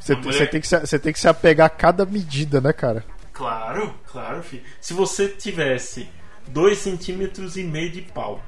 [0.00, 2.72] Você, mulher- você tem que se, você tem que se apegar a cada medida, né,
[2.72, 3.04] cara?
[3.32, 4.62] Claro, claro, filho.
[4.80, 6.08] Se você tivesse
[6.48, 8.42] 2 centímetros e meio de pau,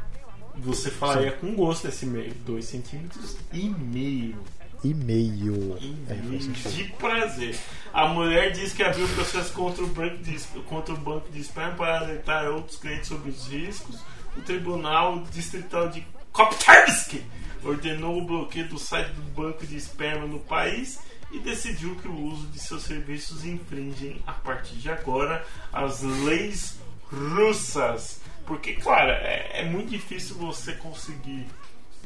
[0.57, 2.33] você falaria com gosto desse meio.
[2.47, 4.37] 2 centímetros e meio.
[4.83, 5.77] E meio.
[5.81, 7.59] E É, de prazer.
[7.93, 11.41] A mulher diz que abriu o processo contra o banco de, contra o banco de
[11.41, 14.01] esperma para alertar outros clientes sobre os riscos.
[14.37, 17.15] O Tribunal Distrital de Koptarsk
[17.65, 21.01] ordenou o bloqueio do site do banco de esperma no país
[21.33, 26.79] e decidiu que o uso de seus serviços infringem, a partir de agora, as leis
[27.11, 28.21] russas.
[28.47, 31.47] Porque, claro, é, é muito difícil você conseguir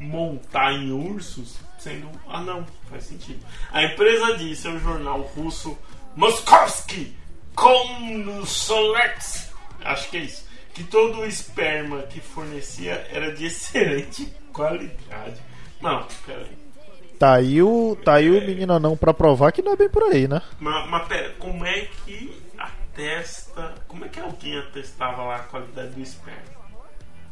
[0.00, 2.66] montar em ursos sendo anão.
[2.88, 3.44] Faz sentido.
[3.70, 5.78] A empresa disse ao jornal russo
[6.16, 7.14] Moskovsky
[7.54, 9.52] Komsomolets,
[9.84, 15.40] acho que é isso, que todo o esperma que fornecia era de excelente qualidade.
[15.80, 16.64] Não, peraí.
[17.18, 20.02] Tá aí o, tá aí o menino não pra provar que não é bem por
[20.02, 20.42] aí, né?
[20.58, 23.74] Mas, mas pera, como é que atesta.
[23.86, 26.42] Como é que alguém atestava lá a qualidade do esperma?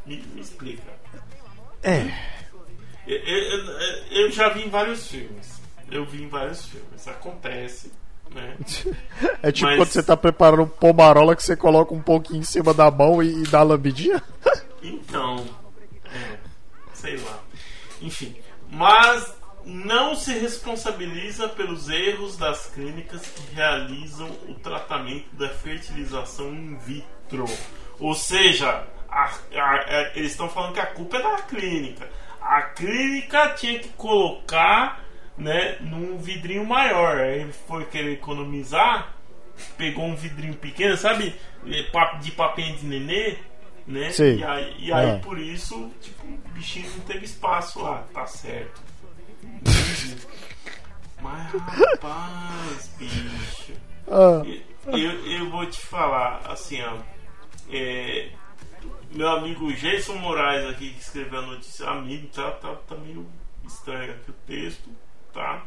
[0.05, 0.83] Me, me explica.
[1.81, 2.42] É.
[3.07, 5.61] Eu, eu- eu- eu já vi em vários filmes.
[5.91, 7.07] Eu vi em vários filmes.
[7.07, 7.91] Acontece,
[8.31, 8.55] né?
[9.43, 12.43] É tipo Mas- quando você tá preparando um pomarola que você coloca um pouquinho em
[12.43, 14.21] cima da mão e, e dá lambidinha?
[14.85, 15.45] Então,
[16.13, 16.37] é,
[16.93, 17.39] sei lá.
[18.01, 18.35] Enfim,
[18.69, 19.33] mas
[19.65, 27.45] não se responsabiliza pelos erros das clínicas que realizam o tratamento da fertilização in vitro.
[27.97, 32.09] Ou seja, a- a- a- eles estão falando que a culpa é da clínica.
[32.45, 35.01] A clínica tinha que colocar
[35.37, 37.17] né, num vidrinho maior.
[37.17, 39.13] Aí ele foi querer economizar,
[39.77, 41.35] pegou um vidrinho pequeno, sabe?
[42.21, 43.37] De papinho de nenê,
[43.87, 44.11] né?
[44.11, 44.37] Sim.
[44.39, 45.19] E aí, e aí Ah.
[45.23, 48.81] por isso, tipo, o bichinho não teve espaço lá, tá certo.
[51.21, 53.73] Mas rapaz, bicho.
[54.09, 54.41] Ah,
[54.87, 56.97] Eu, eu vou te falar, assim, ó.
[57.71, 58.27] é,
[59.13, 63.27] meu amigo Jason Moraes aqui que escreveu a notícia, amigo, tá, tá, tá meio
[63.65, 64.89] estranho aqui o texto,
[65.33, 65.63] tá?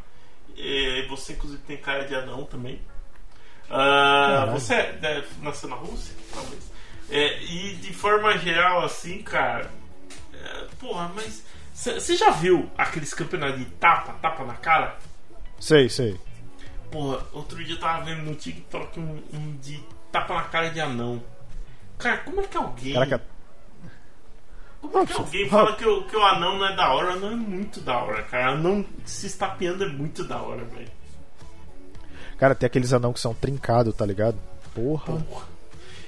[0.56, 2.80] É, você inclusive tem cara de anão também.
[3.68, 6.14] Ah, você é- deve- nasceu na Rússia?
[6.32, 6.70] Talvez.
[7.10, 9.70] É, e de forma geral, assim, cara.
[10.32, 11.44] é, porra, mas.
[11.74, 14.96] Você já viu aqueles campeonatos de tapa, tapa na cara?
[15.60, 16.18] sei, sei.
[16.90, 19.78] Porra, outro dia eu tava vendo no TikTok um, um de
[20.10, 21.22] tapa na cara de anão.
[21.98, 22.94] Cara, como é que alguém.
[22.94, 23.22] Caraca,
[24.88, 27.10] como é que alguém fala que o, que o anão não é da hora?
[27.10, 28.52] O anão é muito da hora, cara.
[28.52, 30.90] Anão se estapeando é muito da hora, velho.
[32.38, 34.36] cara, tem aqueles anão que são trincados, tá ligado?
[34.74, 35.24] Porra.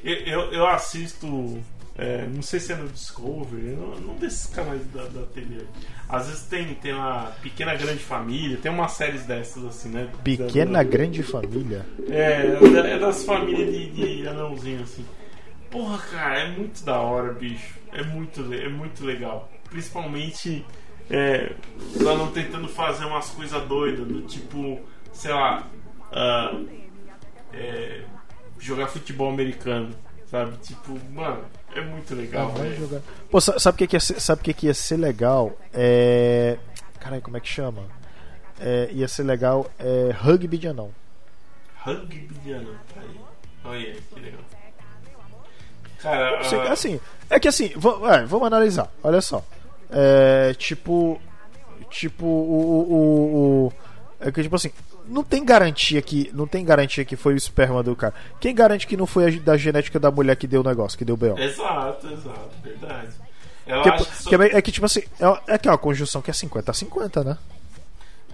[0.04, 1.58] Eu, eu, eu assisto.
[1.96, 5.64] é, não sei se é no Discovery, num num desses canais da, da TV.
[6.08, 10.08] Às vezes tem, tem uma Pequena Grande Família, tem umas séries dessas assim, né?
[10.22, 11.84] Pequena Da- da- grande família.
[12.08, 12.56] É,
[12.86, 15.04] é é das famílias de, de anãozinho assim.
[15.70, 17.77] Porra, cara, é muito da hora, bicho.
[17.92, 19.50] É muito, é muito legal.
[19.70, 20.64] Principalmente
[21.10, 21.52] é,
[21.94, 24.80] os anãos tentando fazer umas coisas doidas, do tipo,
[25.12, 25.66] sei lá,
[26.12, 26.60] ah,
[27.52, 28.02] é,
[28.58, 29.90] jogar futebol americano,
[30.26, 30.56] sabe?
[30.58, 33.00] Tipo, mano, é muito legal, jogar.
[33.30, 35.56] Pô, sa- sabe o que, que, ia ser- sabe o que, que ia ser legal?
[35.72, 36.58] É.
[37.00, 37.82] Caralho, como é que chama?
[38.60, 40.90] É, ia ser legal é rugby de anão.
[41.76, 43.20] Rugby de anão, tá aí.
[43.64, 44.40] Olha que legal.
[46.02, 48.90] Cara, Você- ah, assim, é que assim, va- é, vamos analisar.
[49.02, 49.44] Olha só.
[49.90, 51.20] É, tipo.
[51.90, 53.72] Tipo, o, o, o-
[54.20, 54.70] É que, tipo assim,
[55.06, 56.30] não tem garantia que.
[56.34, 58.12] Não tem garantia que foi o esperma do cara.
[58.40, 61.04] Quem garante que não foi a, da genética da mulher que deu o negócio, que
[61.04, 61.38] deu o B.O.?
[61.38, 63.08] Exato, exato, verdade.
[63.66, 66.30] Ela Que- que é, é que, tipo assim, é, é que é uma conjunção que
[66.30, 67.38] é 50 a 50, né?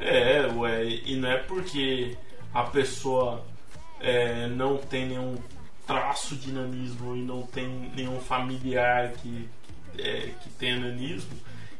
[0.00, 2.16] É, ué, e não é porque
[2.52, 3.42] a pessoa
[4.00, 5.36] é, não tem nenhum
[5.86, 9.48] traço de nanismo e não tem nenhum familiar que,
[9.98, 11.30] é, que tem nanismo,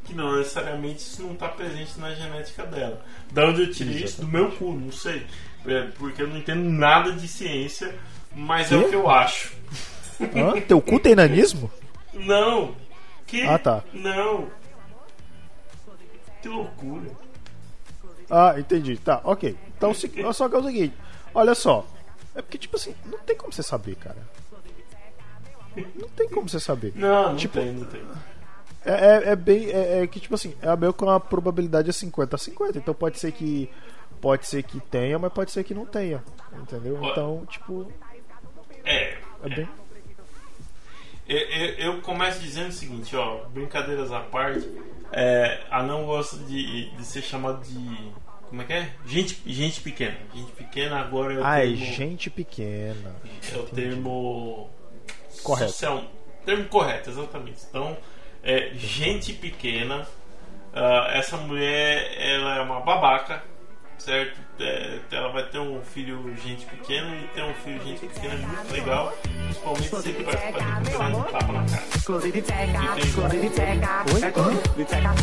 [0.04, 3.02] que não necessariamente isso não está presente na genética dela.
[3.32, 4.20] Da onde eu tirei isso?
[4.20, 5.26] Do meu cu, não sei.
[5.66, 7.94] É, porque eu não entendo nada de ciência,
[8.34, 9.54] mas é o que eu acho.
[10.68, 11.70] Teu cu tem nanismo?
[12.12, 12.74] Não!
[13.26, 13.42] Que?
[13.42, 13.82] Ah, tá.
[13.92, 14.48] Não!
[16.42, 17.10] Que loucura.
[18.30, 18.96] Ah, entendi.
[18.98, 19.56] Tá, ok.
[19.76, 20.94] Então, se- só que é o seguinte:
[21.34, 21.86] olha só.
[22.34, 24.18] É porque, tipo assim, não tem como você saber, cara.
[25.96, 26.92] Não tem como você saber.
[26.94, 28.02] Não, não Tipo, tem, não tem.
[28.84, 29.70] É, é, é bem.
[29.70, 32.78] É, é que, tipo assim, é meio com a probabilidade é 50 a 50.
[32.78, 33.70] Então pode ser que.
[34.20, 36.22] Pode ser que tenha, mas pode ser que não tenha.
[36.60, 36.98] Entendeu?
[37.04, 37.90] Então, tipo,
[38.84, 39.18] É.
[39.42, 39.68] é bem.
[41.28, 44.68] Eu, eu, eu começo dizendo o seguinte, ó, brincadeiras à parte,
[45.10, 48.12] é, a não gosta de, de ser chamado de.
[48.54, 48.90] Como é que é?
[49.04, 50.16] Gente, gente pequena.
[50.32, 51.76] Gente pequena agora é o Ah, é termo.
[51.76, 53.16] gente pequena.
[53.52, 54.70] É o termo.
[55.42, 55.72] Correto.
[55.72, 56.04] social-
[56.46, 57.64] termo correto, exatamente.
[57.68, 57.96] Então,
[58.44, 60.06] é, gente pequena.
[60.72, 63.42] ah, essa mulher, ela é uma babaca,
[63.98, 64.40] certo?
[64.60, 68.36] É, ela vai ter um filho gente pequena e ter um filho gente pequena é
[68.36, 69.12] muito legal.
[69.22, 71.82] Principalmente se ele participar de campeonato de tapa na cara.
[71.96, 73.08] Inclusive teca, Entendi.
[73.08, 74.40] inclusive teca, é teca,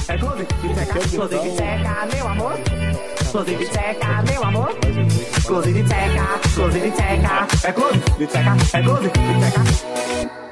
[0.08, 1.08] é teca,
[1.56, 2.60] teca, meu amor.
[3.28, 4.70] Inclusive teca, meu amor.
[5.38, 6.40] Inclusive teca,
[6.92, 10.51] teca, é clube, teca, é clube, teca.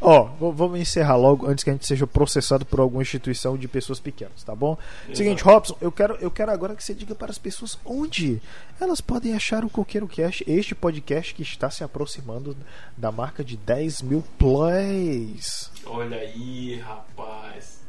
[0.00, 3.66] Ó, v- vamos encerrar logo antes que a gente seja processado por alguma instituição de
[3.66, 4.76] pessoas pequenas, tá bom?
[5.14, 8.42] Seguinte, Robson, eu quero, eu quero agora que você diga para as pessoas onde
[8.78, 12.54] elas podem achar o Coqueiro Cast, este podcast que está se aproximando
[12.96, 15.70] da marca de 10 mil plays.
[15.86, 17.83] Olha aí, rapaz.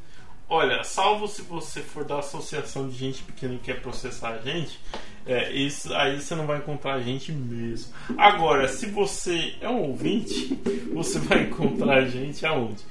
[0.48, 4.80] Olha, salvo se você for da associação de gente pequena e quer processar a gente,
[5.26, 7.92] é, isso, aí você não vai encontrar a gente mesmo.
[8.16, 10.54] Agora, se você é um ouvinte,
[10.94, 12.84] você vai encontrar a gente aonde?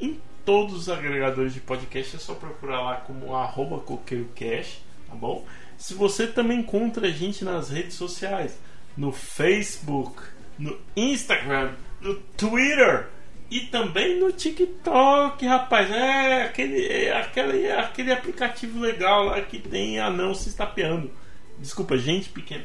[0.00, 5.46] Em todos os agregadores de podcast, é só procurar lá como arroba coqueirocast, tá bom?
[5.78, 8.58] Se você também encontra a gente nas redes sociais,
[8.96, 10.22] no Facebook,
[10.58, 13.08] no Instagram, no Twitter
[13.50, 15.90] e também no TikTok, rapaz.
[15.90, 21.10] É aquele, é aquele, é aquele aplicativo legal lá que tem anão se estapeando.
[21.58, 22.64] Desculpa, gente pequena.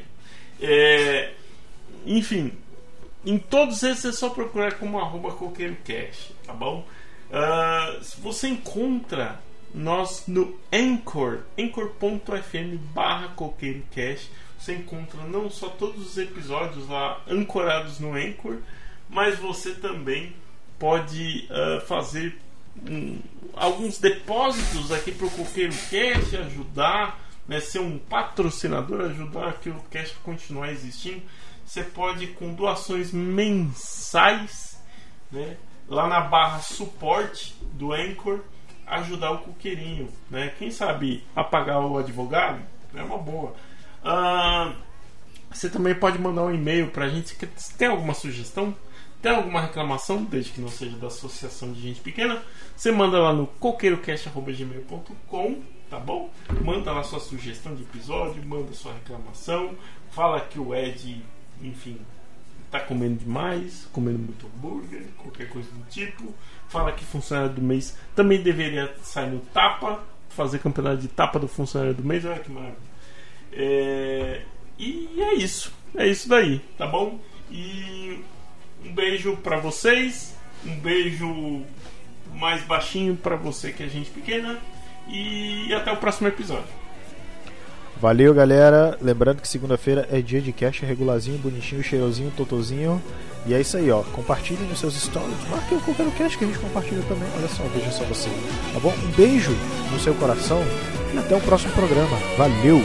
[0.60, 1.32] É,
[2.06, 2.52] enfim,
[3.24, 6.86] em todos esses é só procurar como arroba coqueirocast, tá bom?
[8.02, 9.40] Se você encontra
[9.74, 17.98] nós no Anchor, anchor.fm barra coqueirocast, você encontra não só todos os episódios lá ancorados
[17.98, 18.58] no Anchor,
[19.08, 20.34] mas você também
[20.82, 22.36] pode ah, fazer
[22.90, 23.20] um,
[23.54, 29.76] alguns depósitos aqui para o Coqueiro Cast, ajudar, né, ser um patrocinador, ajudar que o
[29.88, 31.22] Cast continuar existindo.
[31.64, 34.82] Você pode com doações mensais,
[35.30, 35.56] né,
[35.88, 38.40] lá na barra suporte do Anchor,
[38.84, 40.52] ajudar o coqueirinho, né?
[40.58, 42.60] Quem sabe apagar o advogado
[42.92, 43.54] é uma boa.
[44.04, 44.74] Ah,
[45.50, 47.36] você também pode mandar um e-mail pra gente.
[47.56, 48.74] Se tem alguma sugestão,
[49.22, 52.42] tem alguma reclamação, desde que não seja da Associação de Gente Pequena,
[52.76, 56.28] você manda lá no coqueirocast.gmail.com, tá bom?
[56.60, 59.76] Manda lá sua sugestão de episódio, manda sua reclamação,
[60.10, 61.24] fala que o Ed,
[61.62, 62.00] enfim,
[62.68, 66.34] tá comendo demais, comendo muito hambúrguer, qualquer coisa do tipo.
[66.68, 71.46] Fala que funcionário do mês também deveria sair no tapa, fazer campeonato de tapa do
[71.46, 72.90] funcionário do mês, olha que maravilha.
[73.52, 74.42] É,
[74.78, 75.72] e é isso.
[75.94, 77.20] É isso daí, tá bom?
[77.50, 78.24] E
[78.84, 80.34] um beijo pra vocês.
[80.64, 81.62] Um beijo
[82.34, 84.58] mais baixinho pra você que é gente pequena.
[85.08, 86.82] E até o próximo episódio.
[88.00, 88.98] Valeu, galera.
[89.00, 93.00] Lembrando que segunda-feira é dia de cast regularzinho, bonitinho, cheirosinho, totozinho.
[93.46, 94.02] E é isso aí, ó.
[94.02, 95.48] Compartilhem nos seus stories.
[95.48, 97.28] Marque o Coqueiro Cast que a gente compartilha também.
[97.36, 98.28] Olha só, veja só você.
[98.72, 98.92] Tá bom?
[98.92, 99.52] Um beijo
[99.92, 100.62] no seu coração
[101.14, 102.16] e até o próximo programa.
[102.36, 102.82] Valeu!